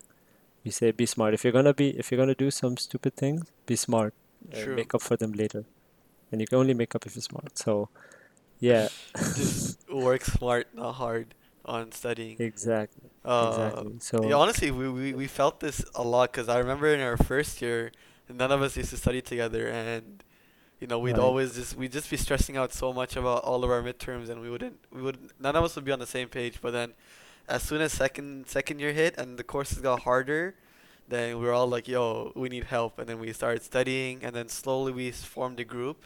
We 0.66 0.72
say 0.72 0.92
be 0.92 1.06
smart. 1.06 1.34
If 1.34 1.44
you're 1.44 1.54
gonna 1.54 1.74
be, 1.74 1.90
if 1.98 2.12
you're 2.12 2.20
gonna 2.20 2.36
do 2.36 2.52
some 2.52 2.78
stupid 2.78 3.16
things, 3.16 3.44
be 3.66 3.76
smart 3.76 4.14
True. 4.54 4.76
make 4.76 4.94
up 4.94 5.02
for 5.02 5.18
them 5.18 5.34
later. 5.34 5.66
And 6.32 6.42
you 6.42 6.48
can 6.48 6.60
only 6.60 6.74
make 6.74 6.96
up 6.96 7.06
if 7.06 7.16
you're 7.16 7.22
smart. 7.24 7.58
So 7.58 7.90
yeah, 8.60 8.90
Just 9.34 9.80
work 9.90 10.24
smart, 10.26 10.68
not 10.74 10.94
hard 10.94 11.36
on 11.66 11.92
studying. 11.92 12.40
exactly, 12.40 13.10
Uh, 13.26 13.84
exactly. 13.84 13.94
yeah, 14.22 14.36
So 14.36 14.36
honestly, 14.36 14.72
we, 14.72 14.90
we, 14.90 15.14
we 15.14 15.28
felt 15.28 15.60
this 15.60 15.84
a 15.96 16.04
lot 16.04 16.32
because 16.32 16.50
I 16.50 16.58
remember 16.60 16.88
in 16.94 17.02
our 17.02 17.18
first 17.18 17.62
year, 17.62 17.92
none 18.30 18.52
of 18.52 18.62
us 18.62 18.78
used 18.78 18.90
to 18.92 18.98
study 18.98 19.22
together, 19.22 19.68
and 19.68 20.24
you 20.84 20.88
know 20.88 21.00
we'd 21.00 21.18
right, 21.18 21.24
always 21.28 21.56
just 21.56 21.78
we'd 21.78 21.94
just 21.94 22.10
be 22.10 22.18
stressing 22.18 22.58
out 22.58 22.74
so 22.74 22.92
much 22.94 23.16
about 23.16 23.44
all 23.46 23.64
of 23.64 23.72
our 23.72 23.82
midterms, 23.82 24.30
and 24.30 24.42
we 24.42 24.50
wouldn't 24.50 24.78
we 24.92 25.02
would 25.02 25.18
none 25.40 25.56
of 25.56 25.64
us 25.64 25.76
would 25.78 25.86
be 25.86 25.94
on 25.94 26.00
the 26.00 26.14
same 26.18 26.28
page. 26.28 26.60
But 26.62 26.72
then, 26.72 26.94
as 27.48 27.64
soon 27.64 27.82
as 27.82 27.94
second 27.94 28.48
second 28.48 28.80
year 28.82 28.92
hit 28.92 29.18
and 29.18 29.38
the 29.40 29.44
courses 29.46 29.80
got 29.80 30.02
harder, 30.02 30.56
then 31.08 31.40
we 31.40 31.46
were 31.46 31.54
all 31.54 31.68
like, 31.68 31.88
"Yo, 31.88 32.34
we 32.36 32.50
need 32.50 32.66
help," 32.66 33.00
and 33.00 33.08
then 33.08 33.20
we 33.20 33.32
started 33.34 33.64
studying, 33.64 34.24
and 34.26 34.36
then 34.36 34.50
slowly 34.50 34.92
we 34.92 35.12
formed 35.12 35.60
a 35.62 35.66
group, 35.66 36.06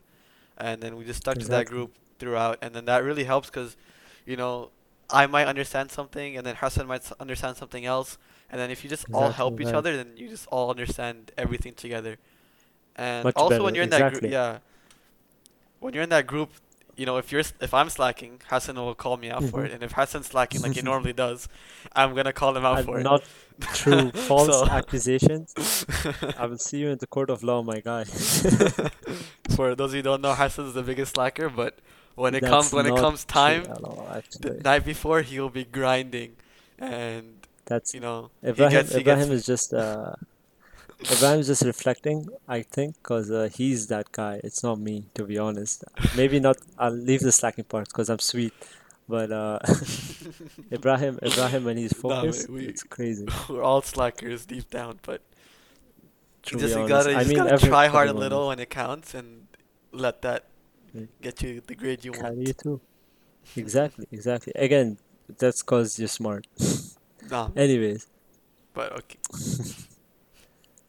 and 0.58 0.82
then 0.82 0.96
we 0.98 1.06
just 1.06 1.22
stuck 1.22 1.40
to 1.40 1.50
that 1.50 1.66
group 1.68 1.92
throughout, 2.20 2.60
and 2.62 2.76
then 2.76 2.86
that 2.86 3.04
really 3.04 3.26
helps 3.26 3.50
because, 3.50 3.78
you 4.26 4.38
know, 4.38 4.72
I 5.10 5.26
might 5.28 5.48
understand 5.48 5.92
something, 5.92 6.38
and 6.38 6.46
then 6.46 6.56
Hassan 6.56 6.88
might 6.88 7.12
understand 7.20 7.58
something 7.58 7.86
else, 7.86 8.18
and 8.50 8.60
then 8.62 8.70
if 8.72 8.84
you 8.84 8.90
just 8.90 9.06
all 9.14 9.30
exactly 9.30 9.38
help 9.38 9.62
each 9.62 9.74
other, 9.74 9.98
then 9.98 10.14
you 10.18 10.30
just 10.30 10.48
all 10.48 10.70
understand 10.70 11.32
everything 11.38 11.74
together. 11.76 12.18
And 12.98 13.30
Much 13.30 13.36
also 13.36 13.64
better. 13.64 13.64
when 13.64 13.76
you're 13.76 13.84
in 13.84 13.90
that 13.92 14.08
group, 14.08 14.24
yeah, 14.28 14.60
when 15.80 15.94
you're 15.94 16.04
in 16.04 16.10
that 16.10 16.28
group, 16.28 16.52
you 16.96 17.06
know, 17.06 17.18
if 17.18 17.32
you're 17.32 17.42
if 17.62 17.74
I'm 17.74 17.90
slacking, 17.90 18.42
Hassan 18.50 18.76
will 18.76 18.96
call 18.96 19.18
me 19.18 19.30
out 19.30 19.44
for 19.46 19.64
hmm 19.64 19.66
it, 19.66 19.72
and 19.72 19.84
if 19.84 19.94
Hassan's 19.94 20.28
slacking 20.28 20.62
like 20.62 20.74
he 20.74 20.82
normally 20.82 21.14
does, 21.14 21.48
I'm 21.96 22.16
gonna 22.16 22.34
call 22.34 22.56
him 22.58 22.66
out 22.66 22.80
And 22.80 22.90
for 22.90 23.00
it. 23.00 23.10
not 23.10 23.28
true 23.74 24.12
false 24.14 24.62
so, 24.62 24.68
accusations. 24.68 25.54
I 26.38 26.46
will 26.46 26.58
see 26.58 26.80
you 26.80 26.90
in 26.90 26.98
the 27.00 27.08
court 27.08 27.30
of 27.30 27.44
law, 27.44 27.62
my 27.64 27.82
guy. 27.82 28.06
for 29.50 29.76
those 29.76 29.94
who 29.94 30.02
don't 30.02 30.22
know, 30.22 30.34
Hassan's 30.34 30.74
the 30.74 30.84
biggest 30.84 31.14
slacker, 31.16 31.50
but 31.50 31.80
when 32.16 32.36
it 32.36 32.44
comes 32.46 32.74
when 32.74 32.86
it 32.86 32.96
comes 32.96 33.26
time 33.26 33.74
all, 33.84 34.22
the 34.42 34.52
night 34.64 34.86
before 34.86 35.22
he'll 35.22 35.50
be 35.50 35.64
grinding 35.66 36.36
and 36.80 37.48
That's 37.66 37.94
you 37.94 38.00
know 38.00 38.32
he 38.54 38.68
Ibrahim. 38.68 38.68
gets 38.68 38.94
he 38.94 39.04
Ibrahim 39.04 39.32
gets 39.32 39.32
is 39.32 39.46
just 39.46 39.74
uh, 39.74 40.16
Ibrahim 41.00 41.40
is 41.40 41.48
just 41.48 41.64
reflecting, 41.64 42.28
I 42.48 42.64
think, 42.64 42.96
because 42.96 43.30
uh, 43.30 43.50
he's 43.54 43.88
that 43.88 44.12
guy. 44.12 44.42
It's 44.44 44.64
not 44.64 44.80
me, 44.80 45.06
to 45.14 45.24
be 45.26 45.38
honest. 45.38 45.84
Maybe 46.16 46.40
not. 46.40 46.58
I'll 46.78 46.92
leave 46.92 47.22
the 47.22 47.32
slacking 47.32 47.66
part 47.66 47.88
because 47.88 48.10
I'm 48.10 48.20
sweet. 48.20 48.54
But 49.08 49.32
uh, 49.32 49.60
Ibrahim, 50.72 51.20
Ibrahim, 51.24 51.64
when 51.64 51.78
he's 51.78 51.94
no 52.04 52.10
focused, 52.10 52.50
we 52.50 52.66
it's 52.66 52.84
crazy. 52.84 53.26
we're 53.50 53.64
all 53.64 53.82
slackers 53.82 54.46
deep 54.46 54.70
down 54.70 55.00
but 55.02 55.22
you 56.52 56.60
just 56.60 56.76
honest, 56.76 56.90
gotta 56.90 57.12
you 57.12 57.18
I 57.18 57.20
just 57.24 57.30
mean, 57.30 57.44
gotta 57.44 57.66
try 57.68 57.88
hard 57.88 58.10
a 58.10 58.14
little 58.14 58.48
when 58.48 58.60
it 58.60 58.70
counts 58.70 59.14
and 59.14 59.48
let 59.92 60.22
that 60.24 60.46
get 61.22 61.42
you 61.42 61.62
the 61.66 61.76
grade 61.76 62.04
you 62.04 62.12
Carry 62.12 62.36
you 62.36 62.44
want 62.46 62.58
too. 62.58 62.82
Exactly, 63.56 64.08
exactly. 64.12 64.52
Again, 64.56 64.98
that's 65.38 65.62
cause 65.62 65.98
you're 66.00 66.08
smart. 66.10 66.48
Nah, 67.30 67.50
Anyways, 67.56 68.08
but 68.74 68.92
okay. 68.92 69.20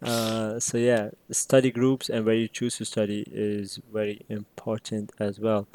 Uh, 0.02 0.60
so 0.60 0.78
yeah, 0.78 1.10
study 1.30 1.70
groups 1.70 2.08
and 2.08 2.24
where 2.24 2.34
you 2.34 2.48
choose 2.48 2.76
to 2.78 2.84
study 2.84 3.24
is 3.30 3.80
very 3.92 4.20
important 4.28 5.12
as 5.18 5.40
well. 5.40 5.66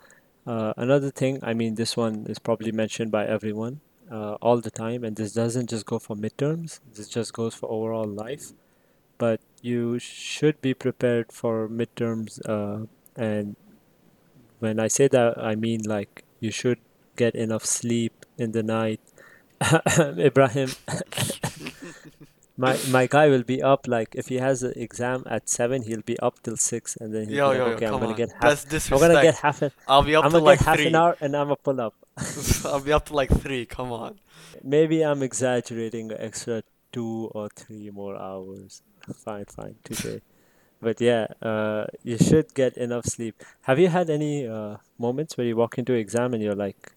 Uh, 0.45 0.73
another 0.77 1.09
thing, 1.09 1.39
I 1.43 1.53
mean, 1.53 1.75
this 1.75 1.95
one 1.95 2.25
is 2.27 2.39
probably 2.39 2.71
mentioned 2.71 3.11
by 3.11 3.25
everyone 3.25 3.81
uh, 4.11 4.35
all 4.41 4.59
the 4.59 4.71
time, 4.71 5.03
and 5.03 5.15
this 5.15 5.33
doesn't 5.33 5.69
just 5.69 5.85
go 5.85 5.99
for 5.99 6.15
midterms, 6.15 6.79
this 6.93 7.07
just 7.07 7.33
goes 7.33 7.55
for 7.55 7.69
overall 7.69 8.07
life. 8.07 8.51
But 9.17 9.41
you 9.61 9.99
should 9.99 10.61
be 10.61 10.73
prepared 10.73 11.31
for 11.31 11.69
midterms, 11.69 12.39
uh, 12.47 12.87
and 13.15 13.55
when 14.59 14.79
I 14.79 14.87
say 14.87 15.07
that, 15.09 15.37
I 15.37 15.55
mean 15.55 15.81
like 15.83 16.23
you 16.39 16.51
should 16.51 16.79
get 17.15 17.35
enough 17.35 17.65
sleep 17.65 18.25
in 18.37 18.51
the 18.51 18.63
night. 18.63 18.99
Ibrahim, 19.99 20.69
my 22.57 22.77
my 22.89 23.07
guy 23.07 23.27
will 23.29 23.43
be 23.43 23.61
up 23.61 23.87
like 23.87 24.15
if 24.15 24.27
he 24.29 24.35
has 24.37 24.63
an 24.63 24.73
exam 24.75 25.23
at 25.27 25.49
seven, 25.49 25.83
he'll 25.83 26.01
be 26.01 26.17
up 26.19 26.41
till 26.43 26.57
six, 26.57 26.95
and 26.99 27.13
then 27.13 27.29
he'll 27.29 27.43
Yo, 27.43 27.49
be 27.49 27.57
like, 27.57 27.67
yo, 27.67 27.73
okay, 27.73 27.85
I'm 27.87 27.99
gonna 27.99 28.13
on. 28.13 28.15
get 28.15 28.31
half. 28.41 28.65
That's 28.65 28.91
I'm 28.91 28.99
gonna 28.99 29.21
get 29.21 29.35
half 29.35 29.61
an. 29.61 29.71
I'll 29.87 30.03
be 30.03 30.15
up 30.15 30.25
I'm 30.25 30.31
to 30.33 30.39
gonna 30.39 30.45
like 30.45 30.59
get 30.59 30.61
half 30.61 30.75
three. 30.77 30.87
an 30.87 30.95
hour, 30.95 31.17
and 31.21 31.35
I'm 31.35 31.47
gonna 31.47 31.55
pull 31.57 31.81
up. 31.81 31.95
I'll 32.65 32.79
be 32.79 32.93
up 32.93 33.05
to 33.07 33.13
like 33.13 33.31
three. 33.41 33.65
Come 33.65 33.91
on. 33.91 34.19
Maybe 34.63 35.03
I'm 35.03 35.23
exaggerating 35.23 36.11
extra 36.17 36.63
two 36.91 37.29
or 37.33 37.49
three 37.49 37.89
more 37.89 38.15
hours. 38.17 38.81
Fine, 39.25 39.45
fine, 39.45 39.75
today. 39.83 40.21
But 40.81 41.01
yeah, 41.01 41.27
uh, 41.41 41.85
you 42.03 42.17
should 42.17 42.53
get 42.53 42.77
enough 42.77 43.05
sleep. 43.05 43.41
Have 43.63 43.79
you 43.79 43.89
had 43.89 44.09
any 44.09 44.47
uh, 44.47 44.77
moments 44.97 45.37
where 45.37 45.45
you 45.47 45.55
walk 45.57 45.77
into 45.77 45.93
exam 45.93 46.33
and 46.33 46.41
you're 46.43 46.55
like 46.55 46.93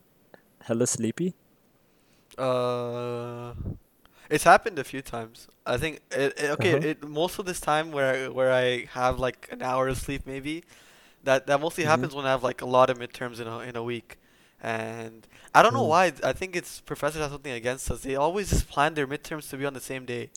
hella 0.62 0.86
sleepy? 0.86 1.34
Uh, 2.38 3.54
it's 4.30 4.44
happened 4.44 4.78
a 4.78 4.84
few 4.84 5.02
times. 5.02 5.48
I 5.66 5.76
think 5.78 6.00
it, 6.10 6.38
it 6.38 6.50
okay. 6.52 6.72
Uh-huh. 6.72 6.84
It 6.90 7.02
most 7.08 7.38
of 7.38 7.46
this 7.46 7.60
time 7.60 7.92
where 7.92 8.26
I, 8.26 8.28
where 8.28 8.52
I 8.52 8.86
have 8.92 9.18
like 9.18 9.48
an 9.50 9.62
hour 9.62 9.88
of 9.88 9.98
sleep 9.98 10.22
maybe, 10.26 10.64
that 11.24 11.46
that 11.46 11.60
mostly 11.60 11.84
Mm-hmm. 11.84 11.84
happens 11.84 12.14
when 12.14 12.26
I 12.26 12.30
have 12.30 12.42
like 12.44 12.62
a 12.62 12.66
lot 12.66 12.90
of 12.90 12.98
midterms 12.98 13.40
in 13.40 13.46
a 13.48 13.58
in 13.60 13.76
a 13.76 13.82
week, 13.82 14.18
and 14.62 15.26
I 15.54 15.62
don't 15.62 15.74
know 15.74 15.84
Mm. 15.84 15.86
why. 15.86 16.12
I 16.24 16.32
think 16.32 16.56
it's 16.56 16.80
professors 16.80 17.22
have 17.22 17.30
something 17.32 17.52
against 17.52 17.90
us. 17.90 18.02
They 18.02 18.16
always 18.16 18.50
just 18.50 18.68
plan 18.68 18.94
their 18.94 19.06
midterms 19.06 19.48
to 19.50 19.56
be 19.56 19.66
on 19.66 19.74
the 19.74 19.80
same 19.80 20.04
day. 20.06 20.30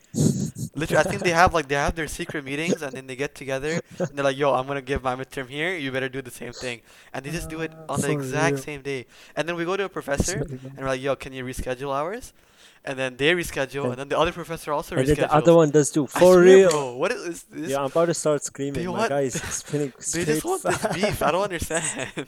Literally, 0.76 1.00
I 1.02 1.04
think 1.04 1.24
they 1.24 1.32
have 1.32 1.54
like 1.54 1.68
they 1.68 1.76
have 1.76 1.96
their 1.96 2.08
secret 2.08 2.46
meetings 2.46 2.82
and 2.82 2.96
then 2.96 3.08
they 3.08 3.16
get 3.16 3.34
together 3.36 3.82
and 4.10 4.18
they're 4.18 4.24
like, 4.24 4.38
"Yo, 4.38 4.54
I'm 4.54 4.68
gonna 4.68 4.82
give 4.82 5.04
my 5.04 5.16
midterm 5.16 5.48
here. 5.50 5.76
You 5.76 5.92
better 5.92 6.10
do 6.10 6.22
the 6.22 6.32
same 6.32 6.54
thing." 6.54 6.82
And 7.14 7.26
they 7.26 7.32
just 7.32 7.50
do 7.50 7.62
it 7.62 7.74
on 7.90 8.02
the 8.02 8.10
exact 8.12 8.60
same 8.60 8.82
day. 8.82 9.08
And 9.36 9.48
then 9.50 9.56
we 9.56 9.66
go 9.66 9.76
to 9.76 9.86
a 9.86 9.90
professor 9.90 10.46
and 10.76 10.84
we're 10.86 10.90
like, 10.90 11.02
"Yo, 11.02 11.16
can 11.16 11.34
you 11.34 11.44
reschedule 11.44 11.94
hours?" 11.96 12.34
And 12.86 12.98
then 12.98 13.18
they 13.18 13.32
reschedule, 13.34 13.84
And- 13.84 13.92
and 13.94 14.00
then 14.02 14.10
the 14.10 14.18
other 14.18 14.32
professor 14.32 14.72
also 14.72 14.96
And 14.96 15.06
reschedules. 15.06 15.18
the 15.18 15.34
other 15.34 15.54
one 15.54 15.70
does 15.70 15.92
too. 15.92 16.08
For 16.08 16.20
swear, 16.20 16.40
real. 16.40 16.70
bro. 16.70 16.96
What 16.96 17.12
is 17.12 17.22
is 17.26 17.44
this? 17.44 17.70
Yeah, 17.72 17.80
I'm 17.80 17.86
about 17.86 18.06
to 18.06 18.14
start 18.14 18.44
screaming. 18.44 18.86
My 18.86 18.92
want- 18.92 19.10
guy 19.10 19.22
is 19.22 19.34
spinning 19.62 19.92
They 20.14 20.26
just 20.26 20.46
want 20.46 20.64
this 20.64 20.86
beef. 20.96 21.22
I 21.22 21.32
don't 21.32 21.44
understand. 21.44 22.10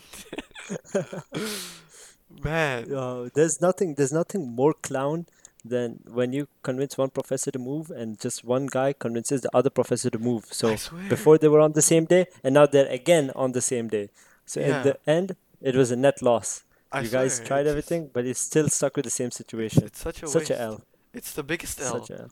Man. 2.44 2.94
Uh, 2.94 3.30
there's 3.34 3.62
nothing. 3.62 3.96
There's 3.96 4.14
nothing 4.14 4.48
more 4.56 4.74
clown 4.74 5.26
than 5.64 6.00
when 6.08 6.34
you 6.34 6.48
convince 6.64 6.98
one 6.98 7.10
professor 7.12 7.52
to 7.52 7.60
move 7.60 7.92
and 7.92 8.20
just 8.20 8.44
one 8.44 8.66
guy 8.66 8.94
convinces 8.94 9.42
the 9.42 9.50
other 9.56 9.70
professor 9.70 10.10
to 10.10 10.18
move. 10.18 10.46
So 10.52 10.76
before 11.08 11.38
they 11.38 11.48
were 11.48 11.60
on 11.60 11.74
the 11.74 11.82
same 11.84 12.06
day, 12.06 12.26
and 12.44 12.54
now 12.56 12.66
they're 12.66 12.88
again 12.88 13.32
on 13.36 13.52
the 13.52 13.62
same 13.62 13.88
day. 13.88 14.10
So 14.46 14.60
Yeah. 14.60 14.68
at 14.78 14.84
the 14.84 14.98
end, 15.10 15.36
it 15.62 15.76
was 15.76 15.92
a 15.92 15.96
net 15.96 16.22
loss. 16.22 16.64
I 16.92 17.02
you 17.02 17.10
guys 17.10 17.36
swear, 17.36 17.48
tried 17.48 17.60
it's 17.62 17.70
everything, 17.70 18.10
but 18.14 18.26
you're 18.26 18.34
still 18.34 18.68
stuck 18.70 18.96
with 18.96 19.06
the 19.06 19.12
same 19.12 19.32
situation. 19.32 19.84
it's 19.84 20.00
such 20.00 20.24
a 20.24 20.28
Such 20.28 20.50
waste. 20.50 20.52
a 20.52 20.62
L. 20.62 20.82
It's 21.14 21.34
the 21.34 21.44
biggest 21.44 21.80
L. 21.82 21.94
Such 22.00 22.10
a 22.12 22.22
L. 22.24 22.32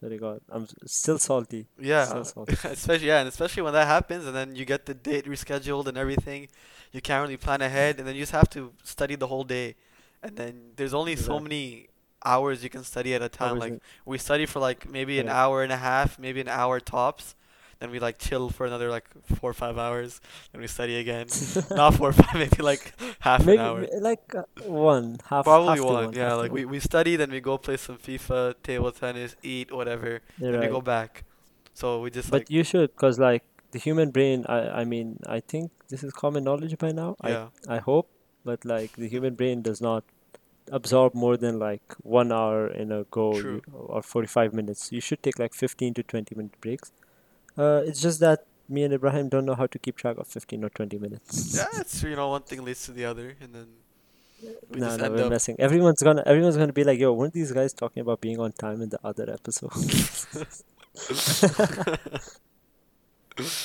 To 0.00 0.18
God, 0.18 0.40
I'm 0.50 0.66
still 0.84 1.18
salty. 1.18 1.66
Yeah, 1.80 2.04
Still 2.04 2.24
salty. 2.36 2.56
especially 2.64 3.06
yeah, 3.06 3.20
and 3.20 3.28
especially 3.28 3.62
when 3.62 3.72
that 3.72 3.86
happens, 3.86 4.26
and 4.26 4.36
then 4.36 4.54
you 4.54 4.66
get 4.66 4.84
the 4.84 4.92
date 4.94 5.24
rescheduled 5.24 5.86
and 5.86 5.96
everything, 5.96 6.48
you 6.92 7.00
can't 7.00 7.22
really 7.22 7.38
plan 7.38 7.62
ahead, 7.62 7.98
and 7.98 8.06
then 8.06 8.14
you 8.14 8.20
just 8.22 8.32
have 8.32 8.50
to 8.50 8.72
study 8.82 9.14
the 9.14 9.28
whole 9.28 9.44
day, 9.44 9.74
and 10.22 10.36
then 10.36 10.72
there's 10.76 10.92
only 10.92 11.16
so 11.16 11.40
many 11.40 11.88
hours 12.24 12.62
you 12.62 12.68
can 12.68 12.84
study 12.84 13.14
at 13.14 13.22
a 13.22 13.28
time. 13.30 13.52
Hours 13.52 13.60
Like 13.60 13.82
we 14.04 14.18
study 14.18 14.44
for 14.44 14.60
like 14.60 14.86
maybe 14.90 15.18
an 15.18 15.28
hour 15.30 15.62
and 15.62 15.72
a 15.72 15.78
half, 15.78 16.18
maybe 16.18 16.40
an 16.42 16.48
hour 16.48 16.78
tops, 16.78 17.34
then 17.78 17.90
we 17.90 17.98
like 17.98 18.18
chill 18.18 18.48
for 18.50 18.66
another 18.66 18.88
like 18.90 19.04
four 19.36 19.50
or 19.50 19.54
five 19.54 19.76
hours, 19.78 20.20
then 20.52 20.60
we 20.60 20.66
study 20.66 20.96
again. 20.96 21.26
Not 21.70 21.94
four 21.94 22.08
or 22.10 22.12
five, 22.12 22.34
maybe 22.34 22.62
like 22.62 22.92
half 23.20 23.44
Maybe 23.44 23.58
an 23.58 23.64
hour. 23.66 23.86
like 24.00 24.34
uh, 24.34 24.44
one 24.64 25.18
half. 25.28 25.44
Probably 25.44 25.78
half 25.78 25.84
one, 25.84 26.04
one. 26.06 26.12
yeah. 26.14 26.30
half 26.30 26.38
Like 26.38 26.52
we, 26.52 26.64
we 26.64 26.80
study, 26.80 27.16
then 27.16 27.30
we 27.30 27.40
go 27.40 27.58
play 27.58 27.76
some 27.76 27.98
FIFA, 27.98 28.54
table 28.62 28.92
tennis, 28.92 29.36
eat, 29.42 29.72
whatever, 29.72 30.20
You're 30.38 30.52
then 30.52 30.60
we 30.62 30.68
go 30.68 30.80
back. 30.80 31.24
So 31.74 32.00
we 32.00 32.10
just 32.10 32.30
But 32.30 32.40
like 32.42 32.50
you 32.50 32.64
should, 32.64 32.96
cause 32.96 33.18
like 33.18 33.44
the 33.72 33.78
human 33.78 34.10
brain. 34.10 34.46
I 34.48 34.80
I 34.80 34.84
mean 34.84 35.20
I 35.26 35.40
think 35.40 35.70
this 35.88 36.02
is 36.02 36.12
common 36.12 36.44
knowledge 36.44 36.78
by 36.78 36.92
now. 36.92 37.16
yeah. 37.24 37.48
I 37.68 37.76
I 37.76 37.78
hope, 37.78 38.08
but 38.44 38.64
like 38.64 38.92
the 38.96 39.08
human 39.08 39.34
brain 39.34 39.60
does 39.60 39.80
not 39.80 40.04
absorb 40.72 41.14
more 41.14 41.36
than 41.36 41.58
like 41.58 41.82
one 42.02 42.32
hour 42.32 42.66
in 42.66 42.90
a 42.90 43.04
go 43.04 43.36
you, 43.36 43.62
or 43.72 44.02
45 44.02 44.52
minutes. 44.52 44.90
You 44.90 45.00
should 45.00 45.22
take 45.22 45.38
like 45.38 45.54
15 45.54 45.94
to 45.94 46.02
20 46.02 46.34
minute 46.34 46.60
breaks. 46.60 46.92
Uh, 47.56 47.82
it's 47.86 48.00
just 48.00 48.20
that 48.20 48.44
me 48.68 48.82
and 48.84 48.92
Ibrahim 48.92 49.28
don't 49.28 49.46
know 49.46 49.54
how 49.54 49.66
to 49.66 49.78
keep 49.78 49.96
track 49.96 50.18
of 50.18 50.26
15 50.26 50.64
or 50.64 50.68
20 50.70 50.98
minutes. 50.98 51.56
Yeah, 51.56 51.66
it's 51.80 52.02
you 52.02 52.16
know 52.16 52.28
one 52.28 52.42
thing 52.42 52.64
leads 52.64 52.84
to 52.86 52.92
the 52.92 53.04
other, 53.04 53.36
and 53.40 53.54
then 53.54 53.66
we 54.70 54.80
No, 54.80 54.96
no, 54.96 55.10
we're 55.10 55.24
up. 55.24 55.30
messing. 55.30 55.56
Everyone's 55.58 56.02
gonna 56.02 56.22
everyone's 56.26 56.56
gonna 56.56 56.72
be 56.72 56.84
like, 56.84 56.98
"Yo, 56.98 57.12
weren't 57.12 57.32
these 57.32 57.52
guys 57.52 57.72
talking 57.72 58.00
about 58.00 58.20
being 58.20 58.38
on 58.40 58.52
time 58.52 58.82
in 58.82 58.88
the 58.90 58.98
other 59.04 59.30
episode?" 59.30 59.72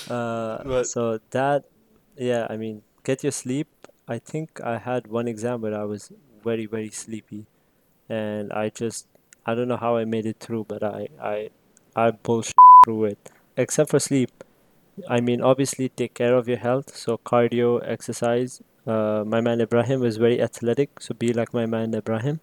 uh, 0.10 0.84
so 0.84 1.20
that, 1.32 1.64
yeah, 2.18 2.48
I 2.50 2.58
mean, 2.58 2.82
get 3.04 3.24
your 3.24 3.32
sleep. 3.32 3.68
I 4.08 4.20
think 4.20 4.60
I 4.62 4.78
had 4.78 5.08
one 5.08 5.28
exam 5.28 5.62
where 5.62 5.80
I 5.80 5.84
was 5.84 6.12
very, 6.44 6.66
very 6.66 6.90
sleepy, 6.90 7.46
and 8.10 8.52
I 8.54 8.70
just, 8.70 9.08
I 9.46 9.56
don't 9.56 9.68
know 9.68 9.78
how 9.78 9.98
I 9.98 10.06
made 10.06 10.26
it 10.26 10.38
through, 10.40 10.66
but 10.68 10.84
I, 10.84 11.08
I, 11.22 11.50
I 11.96 12.12
bullshit 12.12 12.54
through 12.86 13.06
it. 13.06 13.32
Except 13.58 13.90
for 13.90 14.00
sleep. 14.00 14.44
I 15.08 15.20
mean, 15.22 15.42
obviously, 15.42 15.90
take 15.90 16.14
care 16.14 16.36
of 16.36 16.48
your 16.48 16.58
health. 16.58 16.96
So 16.96 17.18
cardio, 17.18 17.82
exercise. 17.88 18.62
Uh, 18.86 19.24
my 19.26 19.42
man 19.42 19.62
Ibrahim 19.62 20.04
is 20.04 20.18
very 20.18 20.42
athletic, 20.42 21.00
so 21.00 21.14
be 21.14 21.34
like 21.34 21.54
my 21.54 21.66
man 21.66 21.94
Ibrahim. 21.94 22.40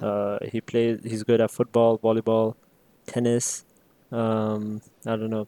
Uh, 0.00 0.38
he 0.50 0.60
plays. 0.60 1.00
He's 1.04 1.22
good 1.24 1.40
at 1.40 1.50
football, 1.50 1.98
volleyball, 1.98 2.54
tennis. 3.06 3.64
Um, 4.10 4.80
I 5.04 5.16
don't 5.16 5.30
know. 5.30 5.46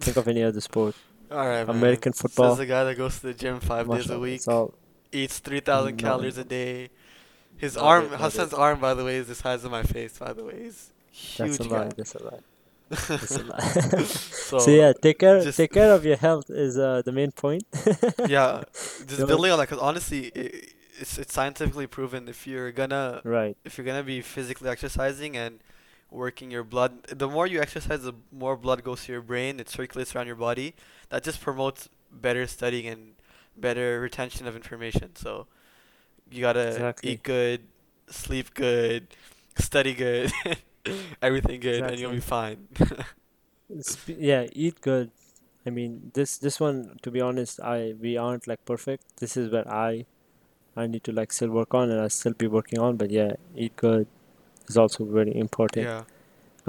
Think 0.00 0.16
of 0.16 0.26
any 0.28 0.42
other 0.42 0.60
sport. 0.60 0.94
All 1.30 1.46
right, 1.46 1.66
man. 1.66 1.76
American 1.76 2.12
Says 2.12 2.22
football. 2.22 2.54
the 2.56 2.66
guy 2.66 2.84
that 2.84 2.96
goes 2.96 3.20
to 3.20 3.26
the 3.28 3.34
gym 3.34 3.60
five 3.60 3.88
days 3.88 4.10
a 4.10 4.18
week, 4.18 4.42
all 4.48 4.74
eats 5.12 5.38
three 5.38 5.60
thousand 5.60 5.96
calories 5.96 6.38
a 6.38 6.44
day. 6.44 6.90
His 7.56 7.76
arm, 7.76 8.08
Hassan's 8.10 8.52
arm, 8.52 8.80
by 8.80 8.94
the 8.94 9.04
way, 9.04 9.16
is 9.16 9.28
the 9.28 9.34
size 9.34 9.64
of 9.64 9.70
my 9.70 9.82
face. 9.82 10.18
By 10.18 10.32
the 10.32 10.44
way, 10.44 10.64
he's 10.64 10.92
huge 11.10 11.58
a 11.60 11.62
lie. 11.64 11.68
guy. 11.84 11.88
That's 11.96 12.14
a 12.14 12.18
lie. 12.22 12.22
That's 12.22 12.22
a 12.22 12.24
lie. 12.24 12.40
so, 12.94 14.58
so 14.58 14.70
yeah, 14.70 14.92
take 14.92 15.18
care. 15.18 15.42
just- 15.42 15.56
take 15.56 15.72
care 15.72 15.92
of 15.92 16.04
your 16.04 16.16
health 16.16 16.48
is 16.50 16.78
uh, 16.78 17.02
the 17.04 17.12
main 17.12 17.32
point. 17.32 17.64
yeah, 18.28 18.62
just 19.06 19.18
Don't- 19.18 19.26
building 19.26 19.50
on 19.52 19.58
that, 19.58 19.68
because 19.68 19.82
honestly, 19.82 20.30
i 20.36 20.50
it's 20.98 21.18
it's 21.18 21.34
scientifically 21.34 21.86
proven 21.86 22.26
if 22.26 22.46
you're 22.46 22.72
gonna 22.72 23.20
Right. 23.22 23.54
if 23.66 23.76
you're 23.76 23.84
gonna 23.84 24.02
be 24.02 24.22
physically 24.22 24.70
exercising 24.70 25.36
and 25.36 25.60
working 26.10 26.50
your 26.50 26.64
blood, 26.64 27.02
the 27.08 27.28
more 27.28 27.46
you 27.46 27.60
exercise, 27.60 28.02
the 28.02 28.14
more 28.32 28.56
blood 28.56 28.82
goes 28.82 29.04
to 29.04 29.12
your 29.12 29.20
brain. 29.20 29.60
It 29.60 29.68
circulates 29.68 30.14
around 30.16 30.26
your 30.28 30.36
body. 30.36 30.74
That 31.10 31.22
just 31.22 31.40
promotes 31.42 31.88
better 32.10 32.46
studying 32.46 32.86
and 32.86 33.12
better 33.58 34.00
retention 34.00 34.46
of 34.46 34.56
information. 34.56 35.16
So 35.16 35.46
you 36.30 36.40
gotta 36.40 36.68
Exactly. 36.68 37.10
eat 37.12 37.22
good, 37.24 37.60
sleep 38.08 38.54
good, 38.54 39.08
study 39.58 39.92
good, 39.94 40.32
everything 41.22 41.60
good, 41.60 41.82
and 41.82 41.98
you'll 41.98 42.12
be 42.12 42.20
fine. 42.20 42.68
Yeah, 44.06 44.46
eat 44.52 44.80
good. 44.80 45.10
I 45.66 45.70
mean, 45.70 46.12
this 46.14 46.38
this 46.38 46.60
one, 46.60 46.98
to 47.02 47.10
be 47.10 47.20
honest, 47.20 47.58
I 47.60 47.94
we 48.00 48.16
aren't 48.16 48.46
like 48.46 48.64
perfect. 48.64 49.16
This 49.18 49.36
is 49.36 49.50
where 49.50 49.66
I 49.68 50.06
I 50.76 50.86
need 50.86 51.02
to 51.04 51.12
like 51.12 51.32
still 51.32 51.50
work 51.50 51.74
on, 51.74 51.90
and 51.90 52.00
I 52.00 52.08
still 52.08 52.32
be 52.34 52.46
working 52.46 52.78
on. 52.78 52.96
But 52.96 53.10
yeah, 53.10 53.32
eat 53.56 53.74
good 53.76 54.06
is 54.68 54.76
also 54.76 55.04
very 55.04 55.34
important. 55.36 55.84
yeah. 55.86 56.04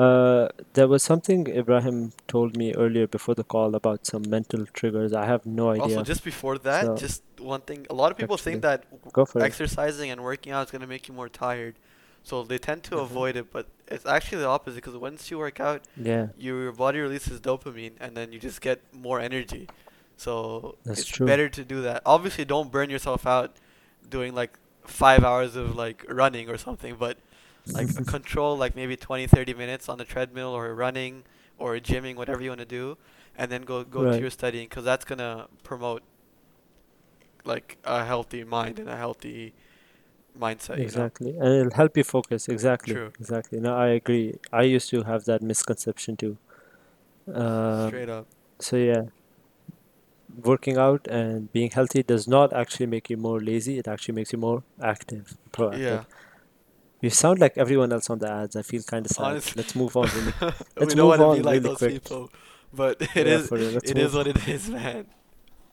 Uh, 0.05 0.47
there 0.74 0.88
was 0.88 1.01
something 1.01 1.47
Ibrahim 1.47 2.12
told 2.27 2.55
me 2.55 2.71
earlier 2.75 3.07
before 3.07 3.33
the 3.33 3.43
call 3.43 3.74
about 3.74 4.05
some 4.05 4.24
mental 4.29 4.65
triggers. 4.67 5.12
I 5.12 5.25
have 5.25 5.45
no 5.47 5.71
idea. 5.71 5.83
Also, 5.83 6.03
just 6.03 6.24
before 6.24 6.57
that, 6.59 6.86
So- 6.86 6.95
just 6.95 7.24
one 7.39 7.62
thing. 7.62 7.88
A 7.89 7.95
lot 7.95 8.12
of 8.12 8.17
people 8.17 8.38
think 8.38 8.62
that 8.62 8.83
for 9.13 9.39
it. 9.39 9.43
exercising 9.43 10.12
and 10.12 10.21
working 10.24 10.51
out 10.53 10.67
is 10.67 10.71
gonna 10.71 10.86
make 10.95 11.07
you 11.07 11.15
more 11.15 11.29
tired, 11.29 11.75
so 12.24 12.43
they 12.43 12.59
tend 12.59 12.83
to 12.89 12.95
Mhm. 12.97 13.01
avoid 13.09 13.36
it. 13.36 13.51
But 13.51 13.65
it's 13.88 14.06
actually 14.06 14.39
the 14.39 14.48
opposite 14.48 14.75
because 14.77 14.96
once 14.98 15.32
you 15.32 15.38
work 15.38 15.60
out, 15.60 15.84
Yeah, 15.96 16.27
your 16.36 16.72
body 16.72 17.00
releases 17.00 17.39
dopamine, 17.41 17.94
and 18.00 18.15
then 18.17 18.32
you 18.32 18.39
just 18.39 18.62
get 18.62 18.82
more 18.94 19.20
energy. 19.20 19.70
So 20.17 20.77
That's 20.86 21.01
it's 21.01 21.10
true. 21.10 21.25
better 21.25 21.50
to 21.50 21.63
do 21.65 21.82
that. 21.84 22.01
Obviously, 22.06 22.46
don't 22.46 22.72
burn 22.72 22.89
yourself 22.89 23.25
out 23.27 23.58
doing 24.10 24.34
like 24.34 24.58
five 24.86 25.24
hours 25.24 25.56
of 25.56 25.75
like 25.75 26.06
running 26.10 26.50
or 26.50 26.58
something, 26.58 26.96
but 26.98 27.17
like 27.74 27.89
control 28.06 28.58
like 28.58 28.75
maybe 28.75 28.96
20 28.98 29.27
30 29.27 29.53
minutes 29.53 29.89
on 29.89 29.98
the 29.98 30.06
treadmill 30.06 30.50
or 30.50 30.74
running 30.75 31.24
or 31.58 31.75
gymming 31.77 32.15
whatever 32.15 32.41
you 32.41 32.50
want 32.50 32.60
to 32.60 32.65
do 32.65 32.98
and 33.36 33.51
then 33.51 33.63
go 33.63 33.84
go 33.84 34.06
to 34.06 34.20
your 34.20 34.29
studying 34.29 34.67
because 34.67 34.86
that's 34.86 35.06
gonna 35.06 35.48
promote 35.63 36.03
like 37.46 37.77
a 37.84 38.03
healthy 38.06 38.44
mind 38.44 38.79
and 38.79 38.89
a 38.89 38.98
healthy 38.98 39.53
mindset 40.39 40.77
you 40.77 40.84
know 40.84 40.84
Exactly. 40.84 41.29
And 41.38 41.48
it'll 41.60 41.74
help 41.74 41.98
you 41.98 42.03
focus. 42.03 42.48
Exactly. 42.48 42.94
true 42.94 43.12
Exactly. 43.20 43.60
No, 43.60 43.75
I 43.75 43.88
agree. 43.88 44.36
I 44.51 44.63
used 44.63 44.89
to 44.89 45.03
have 45.03 45.25
that 45.25 45.41
misconception 45.41 46.17
too. 46.17 46.38
Uh, 47.34 47.88
straight 47.88 48.10
up 48.10 48.25
so 48.60 48.77
yeah, 48.77 49.03
working 50.44 50.77
out 50.77 51.08
and 51.08 51.51
being 51.51 51.72
healthy 51.72 52.03
does 52.03 52.27
not 52.27 52.53
actually 52.53 52.86
make 52.86 53.10
you 53.10 53.17
more 53.17 53.39
lazy. 53.39 53.77
It 53.79 53.88
actually 53.88 54.15
makes 54.15 54.32
you 54.34 54.39
more 54.39 54.63
active, 54.82 55.38
proactive. 55.51 55.79
yeah 55.79 56.03
You 57.01 57.10
sound 57.12 57.39
like 57.39 57.58
everyone 57.58 57.91
else 57.94 58.10
on 58.10 58.20
the 58.20 58.29
ads. 58.32 58.56
I 58.56 58.62
feel 58.63 58.82
kind 58.84 59.06
of 59.06 59.12
sad. 59.12 59.25
honestly 59.25 59.53
Let's 59.62 59.75
move 59.75 59.96
on 59.96 60.08
really. 60.15 60.34
we 60.41 60.51
Let's 60.77 60.96
don't 60.96 61.10
move 61.10 61.20
want 61.20 61.22
to 61.22 61.29
be 61.36 61.39
on 61.39 61.44
like 61.44 61.53
really 61.53 61.70
those 61.70 61.77
quick. 61.77 61.91
people 61.94 62.32
but 62.74 63.01
it 63.15 63.27
yeah, 63.27 63.36
is, 63.36 63.51
it. 63.51 63.89
it 63.91 63.98
is 63.98 64.13
what 64.13 64.27
it 64.27 64.48
is 64.48 64.70
man 64.70 65.06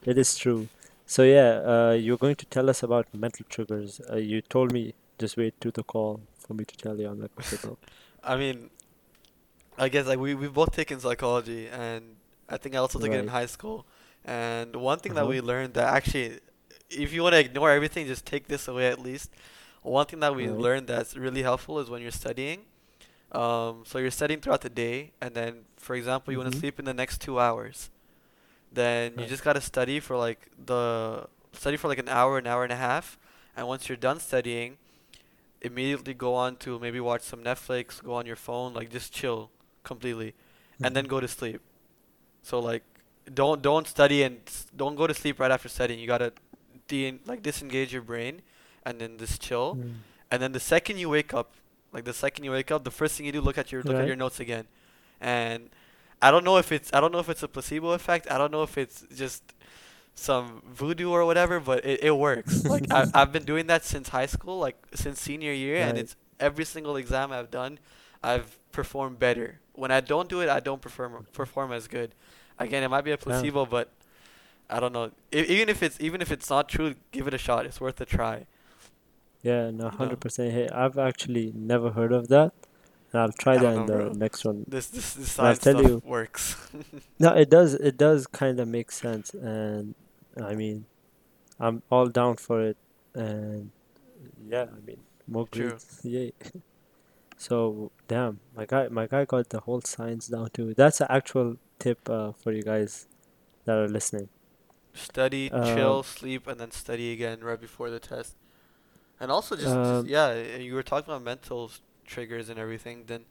It 0.04 0.18
is 0.18 0.36
true. 0.36 0.68
So 1.06 1.22
yeah, 1.22 1.60
uh, 1.72 1.92
you're 1.92 2.18
going 2.18 2.36
to 2.36 2.46
tell 2.46 2.68
us 2.70 2.82
about 2.82 3.06
mental 3.14 3.46
triggers. 3.48 4.00
Uh, 4.10 4.16
you 4.16 4.42
told 4.42 4.72
me 4.72 4.94
just 5.18 5.36
wait 5.36 5.58
to 5.60 5.70
the 5.70 5.82
call 5.82 6.20
for 6.38 6.54
me 6.54 6.64
to 6.64 6.76
tell 6.76 6.98
you. 7.00 7.08
I'm 7.08 7.20
like, 7.20 7.32
okay, 7.38 7.56
bro. 7.56 7.78
I 8.22 8.36
mean 8.36 8.70
I 9.78 9.88
guess 9.88 10.06
like 10.06 10.18
we 10.18 10.34
we've 10.34 10.52
both 10.52 10.72
taken 10.72 11.00
psychology, 11.00 11.68
and 11.68 12.16
I 12.48 12.56
think 12.56 12.74
I 12.74 12.78
also 12.78 12.98
took 12.98 13.12
it 13.12 13.18
in 13.18 13.28
high 13.28 13.46
school. 13.46 13.86
And 14.24 14.76
one 14.76 14.98
thing 15.00 15.14
that 15.14 15.22
Uh-huh. 15.22 15.28
we 15.28 15.40
learned 15.40 15.74
that 15.74 15.92
actually, 15.92 16.40
if 16.90 17.12
you 17.12 17.22
want 17.22 17.34
to 17.34 17.40
ignore 17.40 17.70
everything, 17.70 18.06
just 18.06 18.24
take 18.26 18.46
this 18.48 18.68
away 18.68 18.88
at 18.88 18.98
least. 19.00 19.30
One 19.82 20.06
thing 20.06 20.20
that 20.20 20.34
we 20.34 20.48
Right. 20.48 20.58
learned 20.58 20.86
that's 20.86 21.16
really 21.16 21.42
helpful 21.42 21.78
is 21.80 21.90
when 21.90 22.00
you're 22.02 22.10
studying. 22.10 22.64
Um, 23.32 23.84
so 23.86 23.98
you're 23.98 24.10
studying 24.12 24.40
throughout 24.40 24.62
the 24.62 24.70
day, 24.70 25.12
and 25.20 25.34
then, 25.34 25.64
for 25.76 25.94
example, 25.96 26.32
you 26.32 26.38
want 26.38 26.52
to 26.52 26.58
sleep 26.58 26.78
in 26.78 26.84
the 26.86 26.94
next 26.94 27.20
two 27.20 27.40
hours. 27.40 27.90
Then 28.74 29.12
you 29.18 29.26
just 29.26 29.44
gotta 29.44 29.60
study 29.60 30.00
for 30.00 30.16
like 30.16 30.40
the 30.70 31.26
study 31.52 31.76
for 31.76 31.88
like 31.88 31.98
an 32.06 32.08
hour, 32.08 32.38
an 32.38 32.46
hour 32.46 32.62
and 32.64 32.72
a 32.72 32.76
half, 32.88 33.18
and 33.56 33.66
once 33.68 33.88
you're 33.88 33.96
done 34.08 34.18
studying, 34.18 34.76
immediately 35.62 36.14
go 36.14 36.34
on 36.34 36.56
to 36.64 36.78
maybe 36.78 37.00
watch 37.00 37.22
some 37.22 37.40
Netflix, 37.42 38.02
go 38.02 38.14
on 38.14 38.26
your 38.26 38.36
phone, 38.36 38.74
like 38.74 38.90
just 38.90 39.12
chill 39.12 39.50
completely, 39.84 40.34
and 40.82 40.94
then 40.96 41.04
Mhm. 41.06 41.08
go 41.14 41.20
to 41.20 41.28
sleep. 41.28 41.60
So 42.42 42.58
like, 42.58 42.82
don't 43.32 43.62
don't 43.62 43.86
study 43.86 44.22
and 44.26 44.40
don't 44.76 44.96
go 44.96 45.06
to 45.06 45.14
sleep 45.14 45.38
right 45.40 45.50
after 45.56 45.68
studying. 45.68 45.98
You 46.00 46.06
gotta 46.06 46.32
de- 46.88 47.18
like 47.24 47.42
disengage 47.42 47.92
your 47.92 48.02
brain, 48.02 48.42
and 48.84 49.00
then 49.00 49.16
just 49.18 49.40
chill. 49.40 49.76
Mm. 49.76 49.94
And 50.30 50.42
then 50.42 50.52
the 50.52 50.60
second 50.60 50.98
you 50.98 51.08
wake 51.08 51.32
up, 51.32 51.48
like 51.92 52.04
the 52.04 52.12
second 52.12 52.44
you 52.44 52.50
wake 52.50 52.70
up, 52.74 52.82
the 52.84 52.90
first 53.00 53.16
thing 53.16 53.24
you 53.26 53.32
do 53.32 53.40
look 53.40 53.56
at 53.56 53.70
your 53.72 53.82
look 53.82 53.96
at 54.02 54.06
your 54.08 54.16
notes 54.16 54.40
again, 54.40 54.66
and 55.20 55.70
I 56.22 56.30
don't 56.30 56.44
know 56.44 56.56
if 56.58 56.72
it's 56.72 56.90
I 56.92 57.00
don't 57.00 57.12
know 57.12 57.18
if 57.18 57.28
it's 57.28 57.42
a 57.42 57.48
placebo 57.48 57.90
effect. 57.92 58.30
I 58.30 58.38
don't 58.38 58.50
know 58.52 58.62
if 58.62 58.78
it's 58.78 59.04
just 59.14 59.42
some 60.14 60.62
voodoo 60.66 61.10
or 61.10 61.24
whatever, 61.26 61.60
but 61.60 61.84
it, 61.84 62.04
it 62.04 62.16
works. 62.16 62.64
like 62.74 62.86
I 62.90 63.06
I've 63.14 63.32
been 63.32 63.44
doing 63.44 63.66
that 63.66 63.84
since 63.84 64.08
high 64.10 64.26
school, 64.26 64.58
like 64.58 64.76
since 64.94 65.20
senior 65.20 65.52
year, 65.52 65.76
and 65.88 65.98
it's 65.98 66.16
every 66.40 66.64
single 66.64 66.96
exam 66.96 67.32
I've 67.32 67.50
done, 67.50 67.78
I've 68.22 68.58
performed 68.72 69.18
better. 69.18 69.60
When 69.74 69.90
I 69.90 70.00
don't 70.00 70.28
do 70.28 70.40
it, 70.40 70.48
I 70.48 70.60
don't 70.60 70.80
perform 70.80 71.26
perform 71.32 71.72
as 71.72 71.88
good. 71.88 72.14
Again, 72.58 72.82
it 72.82 72.88
might 72.88 73.02
be 73.04 73.10
a 73.10 73.14
Yeah. 73.14 73.22
placebo, 73.22 73.66
but 73.66 73.90
I 74.70 74.78
don't 74.80 74.92
know. 74.92 75.10
E- 75.32 75.40
even 75.56 75.68
if 75.68 75.82
it's 75.82 75.98
even 76.00 76.22
if 76.22 76.30
it's 76.32 76.48
not 76.48 76.68
true, 76.68 76.94
give 77.10 77.26
it 77.26 77.34
a 77.34 77.38
shot. 77.38 77.66
It's 77.66 77.80
worth 77.80 78.00
a 78.00 78.06
try. 78.06 78.46
Yeah, 79.42 79.70
no, 79.70 79.90
hundred 79.90 80.20
percent. 80.20 80.52
Hey, 80.52 80.68
I've 80.70 80.96
actually 80.96 81.52
never 81.54 81.90
heard 81.90 82.12
of 82.12 82.28
that, 82.28 82.52
I'll 83.14 83.32
try 83.32 83.56
that 83.58 83.74
in 83.74 83.86
the 83.86 83.92
bro. 83.96 84.12
next 84.12 84.44
one. 84.44 84.64
This 84.68 84.86
this 84.88 85.14
this 85.14 85.32
science 85.32 85.58
tell 85.58 85.78
stuff 85.78 85.90
you. 85.90 86.02
works. 86.04 86.56
No, 87.18 87.32
it 87.34 87.48
does. 87.50 87.74
It 87.74 87.96
does 87.96 88.26
kind 88.26 88.58
of 88.60 88.68
make 88.68 88.90
sense, 88.90 89.32
and 89.34 89.94
I 90.40 90.54
mean, 90.54 90.86
I'm 91.60 91.82
all 91.90 92.06
down 92.08 92.36
for 92.36 92.60
it, 92.60 92.76
and 93.14 93.70
yeah, 94.48 94.66
I 94.76 94.80
mean, 94.86 95.00
more 95.26 95.46
grades, 95.50 96.00
yay. 96.02 96.32
So, 97.36 97.90
damn, 98.06 98.38
my 98.56 98.64
guy, 98.64 98.88
my 98.88 99.06
guy 99.06 99.24
got 99.24 99.48
the 99.50 99.60
whole 99.60 99.80
science 99.82 100.28
down 100.28 100.50
too. 100.52 100.72
That's 100.74 101.00
an 101.00 101.08
actual 101.10 101.56
tip 101.78 102.08
uh, 102.08 102.32
for 102.32 102.52
you 102.52 102.62
guys 102.62 103.06
that 103.64 103.76
are 103.76 103.88
listening. 103.88 104.28
Study, 104.94 105.50
Um, 105.50 105.64
chill, 105.74 106.02
sleep, 106.04 106.46
and 106.46 106.60
then 106.60 106.70
study 106.70 107.12
again 107.12 107.40
right 107.42 107.60
before 107.60 107.90
the 107.90 107.98
test. 107.98 108.36
And 109.18 109.30
also 109.32 109.56
just, 109.56 109.66
just 109.66 109.76
Um, 109.76 110.06
yeah, 110.06 110.28
uh, 110.28 110.58
you 110.58 110.74
were 110.74 110.84
talking 110.84 111.10
about 111.12 111.22
mental 111.24 111.70
triggers 112.04 112.48
and 112.48 112.58
everything. 112.58 113.04
Then, 113.06 113.24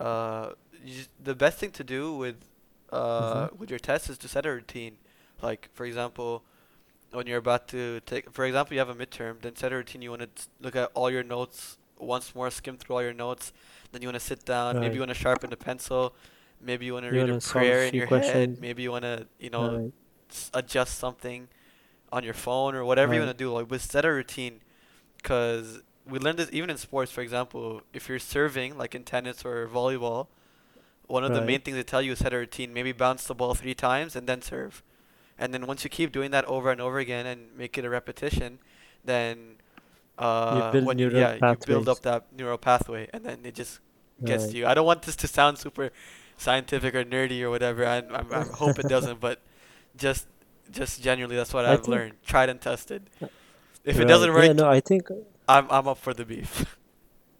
uh, 0.00 0.50
just, 0.86 1.10
the 1.22 1.34
best 1.34 1.58
thing 1.58 1.70
to 1.72 1.84
do 1.84 2.14
with, 2.14 2.36
uh, 2.92 3.48
with 3.56 3.70
your 3.70 3.78
test 3.78 4.10
is 4.10 4.18
to 4.18 4.28
set 4.28 4.46
a 4.46 4.52
routine. 4.52 4.98
Like 5.42 5.68
for 5.74 5.84
example, 5.86 6.44
when 7.12 7.26
you're 7.26 7.38
about 7.38 7.68
to 7.68 8.00
take, 8.00 8.30
for 8.32 8.44
example, 8.44 8.74
you 8.74 8.80
have 8.80 8.88
a 8.90 8.94
midterm, 8.94 9.40
then 9.42 9.56
set 9.56 9.72
a 9.72 9.76
routine. 9.76 10.02
You 10.02 10.10
want 10.10 10.22
to 10.36 10.48
look 10.60 10.76
at 10.76 10.90
all 10.94 11.10
your 11.10 11.22
notes 11.24 11.78
once 11.98 12.34
more, 12.34 12.50
skim 12.50 12.76
through 12.76 12.96
all 12.96 13.02
your 13.02 13.14
notes. 13.14 13.52
Then 13.92 14.02
you 14.02 14.08
want 14.08 14.16
to 14.16 14.20
sit 14.26 14.44
down. 14.44 14.78
Maybe 14.78 14.94
you 14.96 15.00
want 15.00 15.10
to 15.10 15.14
sharpen 15.14 15.50
the 15.50 15.56
pencil. 15.56 16.14
Maybe 16.60 16.86
you 16.86 16.94
want 16.94 17.04
to 17.06 17.10
read 17.10 17.28
a 17.28 17.34
wanna 17.34 17.40
solve 17.40 17.70
a 17.70 17.72
prayer 17.72 17.84
in 17.84 17.94
your 17.94 18.06
head. 18.08 18.50
Maybe 18.58 18.82
you 18.82 18.90
want 18.90 19.04
to, 19.04 19.26
you 19.38 19.50
know, 19.50 19.74
Right, 19.74 19.92
s- 20.30 20.50
adjust 20.54 20.98
something 20.98 21.48
on 22.12 22.24
your 22.24 22.34
phone 22.34 22.74
or 22.74 22.84
whatever 22.84 23.14
you 23.14 23.20
want 23.20 23.36
to 23.36 23.44
do. 23.44 23.52
Like, 23.52 23.68
but 23.68 23.80
set 23.80 24.04
a 24.04 24.12
routine, 24.12 24.60
because 25.16 25.80
we 26.08 26.18
learned 26.18 26.38
this 26.38 26.50
even 26.52 26.70
in 26.70 26.76
sports. 26.78 27.12
For 27.12 27.20
example, 27.22 27.82
if 27.92 28.08
you're 28.08 28.18
serving, 28.18 28.78
like 28.78 28.94
in 28.94 29.04
tennis 29.04 29.44
or 29.44 29.68
volleyball, 29.68 30.28
one 31.06 31.24
of 31.24 31.32
the 31.32 31.40
main 31.42 31.60
things 31.62 31.76
they 31.76 31.82
tell 31.82 32.02
you 32.02 32.12
is 32.12 32.18
set 32.20 32.32
a 32.34 32.38
routine. 32.38 32.72
Maybe 32.72 32.92
bounce 32.92 33.24
the 33.26 33.34
ball 33.34 33.54
three 33.54 33.74
times 33.74 34.16
and 34.16 34.28
then 34.28 34.42
serve, 34.42 34.82
and 35.38 35.54
then 35.54 35.66
once 35.66 35.84
you 35.84 35.90
keep 35.90 36.12
doing 36.12 36.30
that 36.32 36.44
over 36.46 36.70
and 36.70 36.80
over 36.80 36.98
again 36.98 37.26
and 37.26 37.56
make 37.56 37.78
it 37.78 37.84
a 37.84 37.90
repetition, 37.90 38.58
then 39.04 39.56
You 40.50 40.64
uh, 40.64 40.78
you 40.96 41.10
yeah 41.10 41.34
you 41.34 41.56
build 41.56 41.88
up 41.88 42.02
that 42.02 42.32
neural 42.32 42.58
pathway, 42.58 43.08
and 43.12 43.24
then 43.24 43.40
it 43.44 43.54
just 43.54 43.80
gets 44.24 44.46
Right. 44.46 44.48
to 44.48 44.58
you. 44.58 44.66
I 44.66 44.74
don't 44.74 44.86
want 44.86 45.02
this 45.02 45.16
to 45.16 45.28
sound 45.28 45.58
super 45.58 45.90
scientific 46.36 46.94
or 46.94 47.04
nerdy 47.04 47.42
or 47.42 47.50
whatever. 47.50 47.86
I, 47.86 47.98
I, 47.98 48.22
I 48.40 48.44
hope 48.54 48.78
it 48.78 48.86
doesn't, 48.88 49.20
but 49.20 49.40
just 49.96 50.26
just 50.70 51.02
genuinely, 51.02 51.36
that's 51.36 51.54
what 51.54 51.64
I 51.66 51.74
I've 51.74 51.86
learned, 51.86 52.14
tried 52.26 52.48
and 52.50 52.60
tested. 52.60 53.10
If 53.84 54.00
it 54.00 54.04
right. 54.04 54.06
doesn't 54.06 54.32
work, 54.32 54.44
Yeah, 54.44 54.52
no, 54.52 54.68
I 54.68 54.80
think 54.80 55.10
I'm 55.48 55.66
I'm 55.70 55.88
up 55.88 55.98
for 55.98 56.14
the 56.14 56.24
beef. 56.24 56.76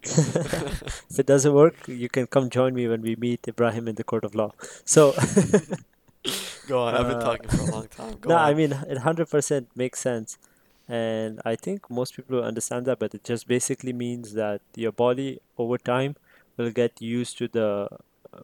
if 0.03 1.18
it 1.18 1.27
doesn't 1.27 1.53
work, 1.53 1.77
you 1.87 2.09
can 2.09 2.27
come 2.27 2.49
join 2.49 2.75
me 2.75 2.88
when 2.88 3.03
we 3.03 3.16
meet 3.16 3.47
Ibrahim 3.47 3.88
in 3.88 3.97
the 3.97 4.05
court 4.05 4.25
of 4.25 4.35
law. 4.35 4.53
So, 4.85 5.14
Go 6.68 6.83
on. 6.83 6.94
I've 6.94 7.09
been 7.09 7.16
uh, 7.16 7.21
talking 7.21 7.49
for 7.49 7.62
a 7.62 7.75
long 7.75 7.88
time. 7.88 8.16
Go 8.21 8.29
no, 8.31 8.37
I 8.37 8.55
mean, 8.55 8.73
it 8.73 8.99
100% 8.99 9.66
makes 9.75 10.01
sense. 10.01 10.38
And 10.87 11.40
I 11.44 11.57
think 11.57 11.90
most 11.90 12.14
people 12.14 12.42
understand 12.42 12.87
that, 12.87 12.99
but 12.99 13.14
it 13.14 13.25
just 13.25 13.49
basically 13.49 13.92
means 13.92 14.35
that 14.35 14.61
your 14.75 14.92
body 14.92 15.40
over 15.57 15.79
time 15.79 16.16
will 16.57 16.71
get 16.71 17.01
used 17.01 17.38
to 17.38 17.49
the, 17.49 17.88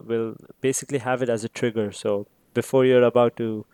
will 0.03 0.35
basically 0.61 0.99
have 0.99 1.21
it 1.21 1.29
as 1.29 1.43
a 1.43 1.49
trigger. 1.49 1.91
So 1.91 2.27
before 2.53 2.85
you're 2.85 3.03
about 3.03 3.35
to 3.37 3.65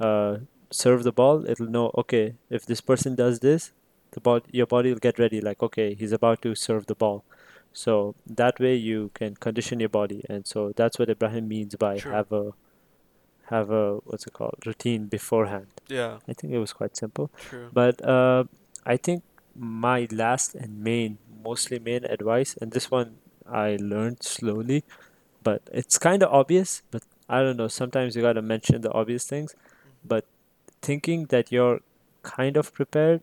uh, 0.00 0.36
serve 0.70 1.04
the 1.04 1.12
ball, 1.12 1.46
it'll 1.48 1.66
know, 1.66 1.92
okay, 1.96 2.34
if 2.50 2.66
this 2.66 2.80
person 2.80 3.14
does 3.14 3.40
this, 3.40 3.72
the 4.12 4.20
body, 4.20 4.44
your 4.52 4.66
body 4.66 4.90
will 4.90 4.98
get 4.98 5.18
ready, 5.18 5.40
like, 5.40 5.62
okay, 5.62 5.94
he's 5.94 6.12
about 6.12 6.42
to 6.42 6.54
serve 6.54 6.86
the 6.86 6.94
ball. 6.94 7.24
So 7.72 8.14
that 8.26 8.60
way 8.60 8.74
you 8.76 9.10
can 9.14 9.34
condition 9.34 9.80
your 9.80 9.88
body. 9.88 10.24
And 10.28 10.46
so 10.46 10.72
that's 10.76 10.98
what 10.98 11.08
Ibrahim 11.08 11.48
means 11.48 11.74
by 11.74 11.98
True. 11.98 12.12
have 12.12 12.30
a, 12.32 12.52
have 13.46 13.70
a, 13.70 13.96
what's 14.04 14.26
it 14.26 14.34
called, 14.34 14.56
routine 14.66 15.06
beforehand. 15.06 15.68
Yeah. 15.88 16.18
I 16.28 16.34
think 16.34 16.52
it 16.52 16.58
was 16.58 16.72
quite 16.72 16.96
simple. 16.96 17.30
True. 17.38 17.70
But 17.72 18.04
uh, 18.04 18.44
I 18.84 18.96
think 18.96 19.22
my 19.56 20.06
last 20.10 20.54
and 20.54 20.82
main, 20.82 21.18
mostly 21.42 21.78
main 21.78 22.04
advice, 22.04 22.56
and 22.60 22.72
this 22.72 22.90
one 22.90 23.16
I 23.50 23.76
learned 23.80 24.22
slowly, 24.22 24.84
but 25.42 25.62
it's 25.72 25.98
kind 25.98 26.22
of 26.22 26.30
obvious, 26.30 26.82
but 26.90 27.02
I 27.28 27.40
don't 27.40 27.56
know, 27.56 27.68
sometimes 27.68 28.14
you 28.14 28.22
gotta 28.22 28.42
mention 28.42 28.82
the 28.82 28.92
obvious 28.92 29.24
things. 29.24 29.54
But 30.04 30.26
thinking 30.82 31.26
that 31.26 31.50
you're 31.50 31.80
kind 32.22 32.56
of 32.56 32.72
prepared 32.72 33.22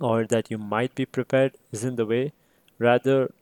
or 0.00 0.24
that 0.26 0.50
you 0.50 0.58
might 0.58 0.94
be 0.94 1.06
prepared 1.06 1.52
isn't 1.72 1.96
the 1.96 2.06
way. 2.06 2.32
Rather, 2.78 3.32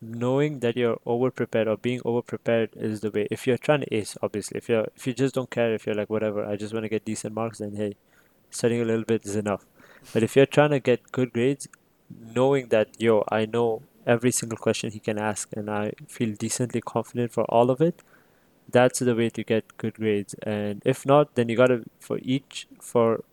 knowing 0.00 0.58
that 0.60 0.76
you're 0.76 0.98
over 1.06 1.30
prepared 1.30 1.68
or 1.68 1.76
being 1.76 2.00
over 2.04 2.22
prepared 2.22 2.70
is 2.76 3.00
the 3.00 3.10
way. 3.10 3.28
If 3.30 3.46
you're 3.46 3.58
trying 3.58 3.80
to 3.80 3.94
ace, 3.94 4.16
obviously, 4.22 4.58
if 4.58 4.68
you're 4.68 4.88
if 4.96 5.06
you 5.06 5.14
just 5.14 5.34
don't 5.34 5.50
care, 5.50 5.74
if 5.74 5.86
you're 5.86 5.94
like 5.94 6.10
whatever, 6.10 6.44
I 6.44 6.56
just 6.56 6.74
want 6.74 6.84
to 6.84 6.88
get 6.88 7.04
decent 7.04 7.34
marks, 7.34 7.58
then 7.58 7.76
hey, 7.76 7.96
studying 8.50 8.82
a 8.82 8.84
little 8.84 9.04
bit 9.04 9.24
is 9.24 9.36
enough. 9.36 9.64
But 10.12 10.22
if 10.22 10.36
you're 10.36 10.46
trying 10.46 10.70
to 10.70 10.80
get 10.80 11.12
good 11.12 11.32
grades, 11.32 11.68
knowing 12.34 12.68
that 12.68 12.88
yo, 12.98 13.24
I 13.28 13.46
know 13.46 13.82
every 14.06 14.32
single 14.32 14.58
question 14.58 14.90
he 14.90 14.98
can 14.98 15.18
ask 15.18 15.48
and 15.56 15.70
I 15.70 15.92
feel 16.08 16.34
decently 16.34 16.80
confident 16.80 17.32
for 17.32 17.44
all 17.44 17.70
of 17.70 17.80
it, 17.80 18.02
that's 18.68 18.98
the 18.98 19.14
way 19.14 19.30
to 19.30 19.44
get 19.44 19.76
good 19.76 19.94
grades. 19.94 20.34
And 20.42 20.82
if 20.84 21.06
not, 21.06 21.34
then 21.36 21.48
you 21.48 21.56
gotta 21.56 21.84
for 22.00 22.18
each 22.22 22.66
for 22.80 23.24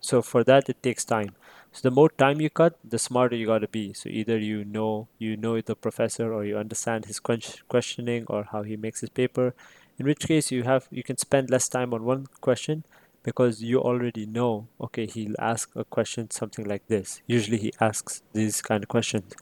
so 0.00 0.22
for 0.22 0.44
that 0.44 0.68
it 0.68 0.82
takes 0.82 1.04
time. 1.04 1.34
So 1.72 1.88
the 1.88 1.94
more 1.94 2.08
time 2.08 2.40
you 2.40 2.50
cut, 2.50 2.78
the 2.84 2.98
smarter 2.98 3.36
you 3.36 3.46
gotta 3.46 3.68
be. 3.68 3.92
So 3.92 4.08
either 4.08 4.38
you 4.38 4.64
know 4.64 5.08
you 5.18 5.36
know 5.36 5.60
the 5.60 5.76
professor 5.76 6.32
or 6.32 6.44
you 6.44 6.56
understand 6.58 7.04
his 7.04 7.20
questioning 7.20 8.24
or 8.28 8.44
how 8.50 8.62
he 8.62 8.76
makes 8.76 9.00
his 9.00 9.10
paper. 9.10 9.54
In 9.98 10.06
which 10.06 10.26
case 10.26 10.50
you 10.50 10.64
have 10.64 10.88
you 10.90 11.02
can 11.02 11.16
spend 11.16 11.50
less 11.50 11.68
time 11.68 11.94
on 11.94 12.04
one 12.04 12.26
question 12.40 12.84
because 13.22 13.62
you 13.62 13.80
already 13.80 14.24
know 14.24 14.66
okay 14.80 15.06
he'll 15.06 15.34
ask 15.38 15.70
a 15.76 15.84
question 15.84 16.30
something 16.30 16.66
like 16.66 16.86
this. 16.88 17.22
Usually 17.26 17.58
he 17.58 17.72
asks 17.80 18.22
these 18.32 18.62
kind 18.62 18.82
of 18.82 18.88
questions. 18.88 19.32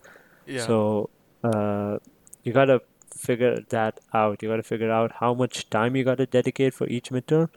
Yeah. 0.46 0.66
So 0.66 1.10
uh, 1.44 1.98
you 2.42 2.52
gotta 2.52 2.82
figure 3.14 3.58
that 3.70 4.00
out. 4.12 4.42
You 4.42 4.48
gotta 4.48 4.62
figure 4.62 4.90
out 4.90 5.12
how 5.20 5.32
much 5.34 5.70
time 5.70 5.96
you 5.96 6.04
gotta 6.04 6.26
dedicate 6.26 6.74
for 6.74 6.86
each 6.88 7.10
midterm, 7.10 7.48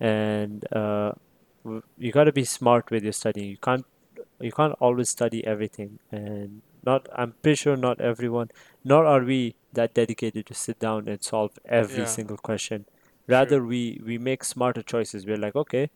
and 0.00 0.64
uh, 0.72 1.12
you 1.98 2.12
gotta 2.12 2.32
be 2.32 2.44
smart 2.44 2.90
with 2.90 3.02
your 3.02 3.12
studying. 3.12 3.50
You 3.50 3.58
can't 3.58 3.84
you 4.40 4.52
can't 4.52 4.74
always 4.80 5.08
study 5.10 5.44
everything, 5.46 5.98
and 6.12 6.62
not 6.84 7.08
I'm 7.14 7.34
pretty 7.42 7.56
sure 7.56 7.76
not 7.76 8.00
everyone, 8.00 8.50
nor 8.84 9.04
are 9.06 9.22
we 9.24 9.56
that 9.72 9.94
dedicated 9.94 10.46
to 10.46 10.54
sit 10.54 10.78
down 10.78 11.08
and 11.08 11.22
solve 11.22 11.58
every 11.66 12.04
Yeah. 12.04 12.06
single 12.06 12.36
question. 12.38 12.86
Rather, 13.26 13.62
we 13.64 14.00
we 14.04 14.18
make 14.18 14.44
smarter 14.44 14.82
choices. 14.82 15.26
We're 15.26 15.36
like, 15.46 15.56
okay, 15.56 15.90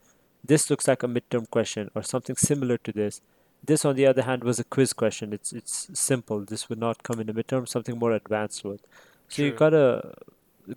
this 0.44 0.68
looks 0.70 0.88
like 0.88 1.02
a 1.02 1.09
midterm 1.09 1.48
question 1.50 1.90
or 1.94 2.02
something 2.02 2.37
similar 2.37 2.78
to 2.78 2.92
this. 2.92 3.20
This, 3.64 3.85
on 3.85 3.94
the 3.96 4.07
other 4.07 4.22
hand, 4.22 4.44
was 4.44 4.59
a 4.59 4.64
quiz 4.64 4.92
question. 4.92 5.33
It's 5.33 5.52
it's 5.52 5.88
simple. 5.98 6.44
This 6.44 6.68
would 6.68 6.78
not 6.78 7.02
come 7.02 7.20
in 7.20 7.26
the 7.28 7.33
midterm. 7.35 7.68
Something 7.68 7.98
more 7.98 8.12
advanced 8.12 8.64
would. 8.64 8.81
So 9.28 9.42
you 9.42 9.52
True. 9.52 9.57
gotta 9.64 10.14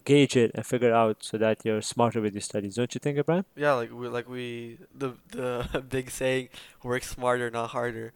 gauge 0.03 0.35
it 0.35 0.51
and 0.55 0.65
figure 0.65 0.93
out 0.93 1.17
so 1.23 1.37
that 1.37 1.63
you're 1.63 1.81
smarter 1.81 2.21
with 2.21 2.33
your 2.33 2.41
studies. 2.41 2.75
Don't 2.75 2.93
you 2.95 2.99
think, 2.99 3.17
Abraham? 3.17 3.45
Yeah, 3.55 3.73
like 3.73 3.91
we 3.91 4.07
like 4.07 4.27
we 4.29 4.77
the 4.93 5.13
the 5.31 5.83
big 5.89 6.09
saying, 6.09 6.49
work 6.83 7.03
smarter, 7.03 7.49
not 7.51 7.69
harder. 7.71 8.13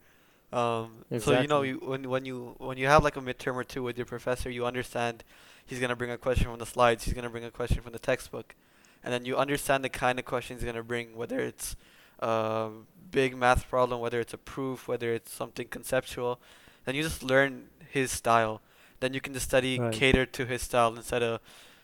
Um, 0.52 1.04
so 1.20 1.40
you 1.40 1.46
know, 1.46 1.62
Exactly. 1.62 1.68
you, 1.68 1.78
when 1.78 2.08
when 2.10 2.24
you 2.24 2.54
when 2.58 2.76
you 2.76 2.86
have 2.88 3.04
like 3.04 3.16
a 3.16 3.20
midterm 3.20 3.54
or 3.54 3.64
two 3.64 3.82
with 3.82 3.96
your 3.96 4.06
professor, 4.06 4.50
you 4.50 4.66
understand 4.66 5.22
he's 5.64 5.78
gonna 5.78 5.94
bring 5.96 6.10
a 6.10 6.18
question 6.18 6.46
from 6.50 6.58
the 6.58 6.66
slides, 6.66 7.04
he's 7.04 7.14
gonna 7.14 7.30
bring 7.30 7.44
a 7.44 7.50
question 7.52 7.80
from 7.82 7.92
the 7.92 8.00
textbook, 8.00 8.56
and 9.04 9.12
then 9.12 9.24
you 9.24 9.36
understand 9.36 9.84
the 9.84 9.88
kind 9.88 10.18
of 10.18 10.24
question 10.24 10.56
he's 10.56 10.64
gonna 10.64 10.82
bring, 10.82 11.16
whether 11.16 11.38
it's 11.38 11.76
a 12.18 12.70
big 13.12 13.36
math 13.36 13.68
problem, 13.68 14.00
whether 14.00 14.18
it's 14.18 14.34
a 14.34 14.38
proof, 14.38 14.88
whether 14.88 15.12
it's 15.14 15.32
something 15.32 15.68
conceptual, 15.68 16.40
then 16.84 16.96
you 16.96 17.02
just 17.02 17.22
learn 17.22 17.68
his 17.88 18.10
style. 18.10 18.60
Then 19.00 19.14
you 19.14 19.20
can 19.20 19.32
just 19.34 19.46
study 19.46 19.78
Right. 19.78 19.92
cater 19.92 20.26
to 20.26 20.46
his 20.46 20.62
style 20.62 20.94
instead 20.94 21.22
of 21.22 21.40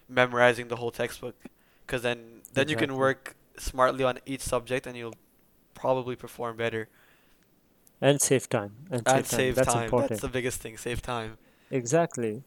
memorizing 0.09 0.69
the 0.69 0.77
whole 0.77 0.91
textbook, 0.91 1.35
because 1.85 2.03
then 2.03 2.43
then 2.53 2.69
you 2.69 2.77
can 2.77 2.97
work 2.97 3.37
smartly 3.59 4.05
on 4.05 4.19
each 4.27 4.41
subject 4.43 4.87
and 4.87 4.97
you'll 4.97 5.17
probably 5.75 6.17
perform 6.17 6.57
better. 6.57 6.89
And 8.01 8.21
save 8.21 8.49
time. 8.49 8.73
And 8.91 9.03
And 9.07 9.07
save 9.07 9.29
time. 9.29 9.39
save 9.41 9.55
That's 9.57 9.73
time. 9.73 9.91
That's 9.91 10.21
the 10.21 10.29
biggest 10.29 10.61
thing. 10.61 10.77
Save 10.77 11.01
time. 11.03 11.39
Exactly. 11.71 12.43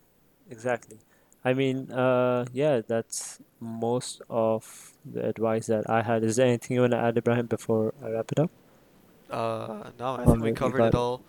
Exactly. 0.49 0.99
I 1.43 1.53
mean, 1.53 1.91
uh, 1.91 2.45
yeah, 2.53 2.81
that's 2.85 3.39
most 3.59 4.21
of 4.29 4.93
the 5.05 5.25
advice 5.25 5.67
that 5.67 5.89
I 5.89 6.01
had. 6.01 6.23
Is 6.23 6.35
there 6.35 6.47
anything 6.47 6.75
you 6.75 6.81
want 6.81 6.91
to 6.91 6.97
add, 6.99 7.17
Ibrahim, 7.17 7.47
before 7.47 7.93
I 8.03 8.09
wrap 8.09 8.31
it 8.31 8.39
up? 8.39 8.51
Uh, 9.29 9.91
no, 9.97 10.15
I 10.15 10.25
think 10.25 10.41
we 10.41 10.51
covered 10.51 10.81
it 10.81 10.95
all. 10.95 11.21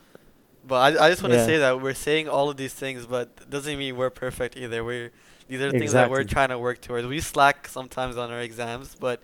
But 0.66 0.96
I, 0.98 1.06
I 1.06 1.10
just 1.10 1.22
want 1.22 1.32
to 1.32 1.38
yeah, 1.38 1.46
say 1.46 1.58
that 1.58 1.80
we're 1.80 1.94
saying 1.94 2.28
all 2.28 2.50
of 2.50 2.56
these 2.56 2.74
things, 2.74 3.06
but 3.06 3.48
doesn't 3.50 3.78
mean 3.78 3.96
we're 3.96 4.10
perfect 4.10 4.56
either. 4.56 4.84
We're 4.84 5.10
these 5.48 5.60
are 5.60 5.72
things 5.72 5.92
that 5.92 6.10
we're 6.10 6.24
trying 6.24 6.50
to 6.50 6.58
work 6.58 6.80
towards. 6.80 7.06
We 7.06 7.20
slack 7.20 7.66
sometimes 7.68 8.16
on 8.16 8.30
our 8.30 8.40
exams, 8.40 8.94
but 8.94 9.22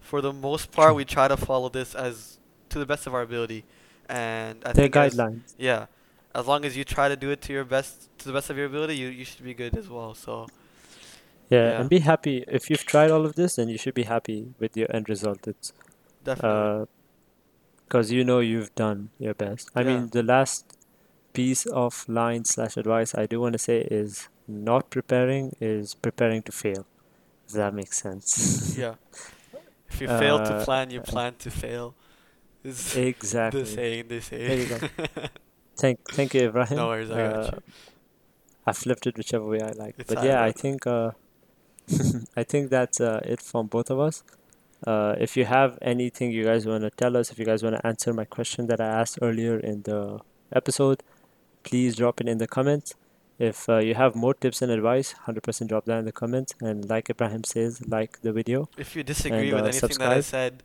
for 0.00 0.20
the 0.20 0.32
most 0.32 0.70
part, 0.72 0.94
we 0.94 1.04
try 1.04 1.28
to 1.28 1.36
follow 1.36 1.68
this 1.68 1.94
as 1.94 2.38
to 2.70 2.78
the 2.78 2.86
best 2.86 3.06
of 3.06 3.14
our 3.14 3.22
ability. 3.22 3.64
And 4.08 4.62
I 4.64 4.72
think 4.72 4.96
as 4.96 5.14
guidelines. 5.16 5.54
yeah, 5.58 5.86
as 6.34 6.46
long 6.46 6.64
as 6.64 6.76
you 6.76 6.84
try 6.84 7.08
to 7.08 7.16
do 7.16 7.30
it 7.30 7.42
to 7.42 7.52
your 7.52 7.64
best 7.64 8.08
to 8.18 8.26
the 8.26 8.32
best 8.32 8.48
of 8.50 8.56
your 8.56 8.66
ability, 8.66 8.96
you 8.96 9.08
you 9.08 9.24
should 9.24 9.44
be 9.44 9.54
good 9.54 9.76
as 9.76 9.88
well. 9.88 10.14
So 10.14 10.46
Yeah, 11.50 11.70
yeah, 11.70 11.80
and 11.80 11.88
be 11.90 12.00
happy. 12.00 12.44
If 12.48 12.70
you've 12.70 12.84
tried 12.84 13.10
all 13.10 13.24
of 13.24 13.34
this, 13.36 13.56
then 13.56 13.68
you 13.68 13.78
should 13.78 13.94
be 13.94 14.04
happy 14.04 14.54
with 14.58 14.76
your 14.76 14.88
end 14.94 15.08
result. 15.08 15.46
It's 15.46 15.72
definitely. 16.24 16.82
uh, 16.82 16.86
because 17.84 18.10
you 18.12 18.24
know 18.24 18.40
you've 18.40 18.74
done 18.74 19.10
your 19.18 19.34
best. 19.34 19.70
I 19.74 19.80
Yeah. 19.80 19.86
mean, 19.86 20.08
the 20.10 20.22
last 20.22 20.75
piece 21.36 21.66
of 21.66 22.04
line 22.08 22.44
slash 22.44 22.76
advice 22.82 23.14
I 23.14 23.26
do 23.26 23.40
want 23.40 23.52
to 23.54 23.58
say 23.68 23.78
is 24.00 24.28
not 24.48 24.90
preparing 24.90 25.44
is 25.60 25.94
preparing 25.94 26.42
to 26.48 26.52
fail. 26.52 26.86
Does 27.46 27.54
that 27.62 27.74
make 27.74 27.92
sense. 27.92 28.76
Yeah. 28.82 28.94
If 29.90 30.00
you 30.02 30.08
fail 30.08 30.38
to 30.48 30.54
uh, 30.54 30.64
plan, 30.64 30.90
you 30.90 31.00
plan 31.00 31.34
to 31.44 31.50
fail. 31.50 31.94
Is 32.64 32.94
the 32.94 33.06
exactly. 33.06 33.64
saying 33.64 34.08
they 34.08 34.18
There 34.20 34.58
you 34.62 34.66
go. 34.66 34.78
Thank, 35.76 35.98
thank 36.18 36.34
you, 36.34 36.42
No 36.42 36.46
Ibrahim. 36.48 36.78
worries, 36.88 37.10
I 37.10 37.22
got 37.28 37.36
Uh, 37.36 37.50
you. 37.52 37.62
I 38.66 38.72
flipped 38.72 39.06
it 39.06 39.16
whichever 39.16 39.46
way 39.46 39.60
I 39.62 39.72
like. 39.72 39.94
It's 39.98 40.12
But 40.12 40.24
yeah, 40.24 40.42
I 40.42 40.52
think 40.52 40.86
uh, 40.86 41.12
I 42.36 42.44
think 42.44 42.70
that's 42.70 43.00
uh, 43.00 43.20
it 43.24 43.40
from 43.40 43.66
both 43.66 43.90
of 43.90 43.98
us. 44.00 44.22
Uh, 44.86 45.14
if 45.18 45.36
you 45.36 45.44
have 45.44 45.78
anything 45.82 46.30
you 46.32 46.44
guys 46.44 46.66
want 46.66 46.82
to 46.82 46.90
tell 46.90 47.16
us, 47.16 47.30
if 47.30 47.38
you 47.38 47.44
guys 47.44 47.62
want 47.62 47.76
to 47.76 47.86
answer 47.86 48.12
my 48.12 48.24
question 48.24 48.66
that 48.68 48.80
I 48.80 48.86
asked 49.02 49.18
earlier 49.22 49.58
in 49.58 49.82
the 49.82 50.20
episode, 50.52 51.02
please 51.68 51.96
drop 51.96 52.20
it 52.22 52.28
in 52.28 52.38
the 52.38 52.46
comments. 52.46 52.94
If 53.38 53.68
uh, 53.68 53.78
you 53.88 53.94
have 54.02 54.14
more 54.14 54.32
tips 54.42 54.62
and 54.62 54.70
advice, 54.72 55.14
100% 55.26 55.68
drop 55.68 55.84
that 55.86 55.98
in 55.98 56.06
the 56.06 56.12
comments. 56.22 56.54
And 56.60 56.88
like 56.88 57.10
Ibrahim 57.10 57.44
says, 57.44 57.86
like 57.96 58.12
the 58.22 58.32
video 58.32 58.68
If 58.78 58.96
you 58.96 59.02
disagree 59.02 59.50
and 59.50 59.56
with 59.56 59.64
uh, 59.64 59.68
anything 59.68 59.98
that 59.98 60.12
I 60.12 60.22
said, 60.22 60.62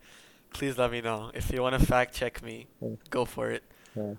please 0.54 0.78
let 0.78 0.90
me 0.96 1.02
know. 1.02 1.32
If 1.34 1.52
you 1.52 1.62
want 1.62 1.76
to 1.80 1.86
fact 1.86 2.14
check 2.22 2.42
me, 2.42 2.68
Yeah, 2.82 2.96
go 3.10 3.26
for 3.26 3.46
it. 3.52 3.64
yeah, 3.96 4.14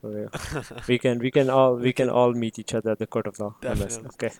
for 0.00 0.10
real. 0.16 0.30
We 0.88 0.98
can 0.98 1.20
we 1.26 1.30
can 1.30 1.48
all 1.50 1.72
We 1.76 1.92
can 1.92 2.10
all 2.10 2.32
meet 2.32 2.58
each 2.58 2.74
other 2.74 2.90
at 2.94 2.98
the 2.98 3.06
court 3.06 3.26
of 3.30 3.38
law 3.38 3.52
definitely. 3.60 4.10
Okay. 4.14 4.32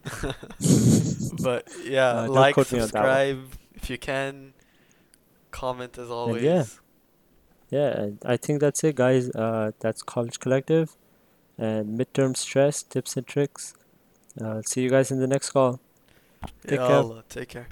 But 1.48 1.62
yeah, 1.84 2.10
Uh, 2.22 2.28
like, 2.42 2.54
quote 2.54 2.72
me 2.72 2.80
on 2.80 2.88
that 2.88 2.94
one. 2.94 3.04
subscribe 3.04 3.40
if 3.74 3.84
you 3.90 3.98
can, 3.98 4.54
comment 5.52 5.96
as 5.98 6.10
And 6.10 6.40
yeah, 6.40 6.64
yeah, 7.70 8.00
and 8.00 8.18
I 8.24 8.36
think 8.36 8.60
that's 8.60 8.82
it, 8.82 8.96
guys. 8.96 9.30
Uh, 9.30 9.70
that's 9.78 10.02
College 10.02 10.40
Collective 10.40 10.96
and 11.58 11.98
midterm 11.98 12.36
stress 12.36 12.82
tips 12.82 13.16
and 13.16 13.26
tricks. 13.26 13.74
Uh, 14.40 14.62
see 14.62 14.82
you 14.82 14.90
guys 14.90 15.10
in 15.10 15.18
the 15.18 15.26
next 15.26 15.50
call. 15.50 15.80
Take 16.66 16.78
care. 16.78 16.88
Yalla, 16.88 17.24
take 17.28 17.48
care. 17.48 17.68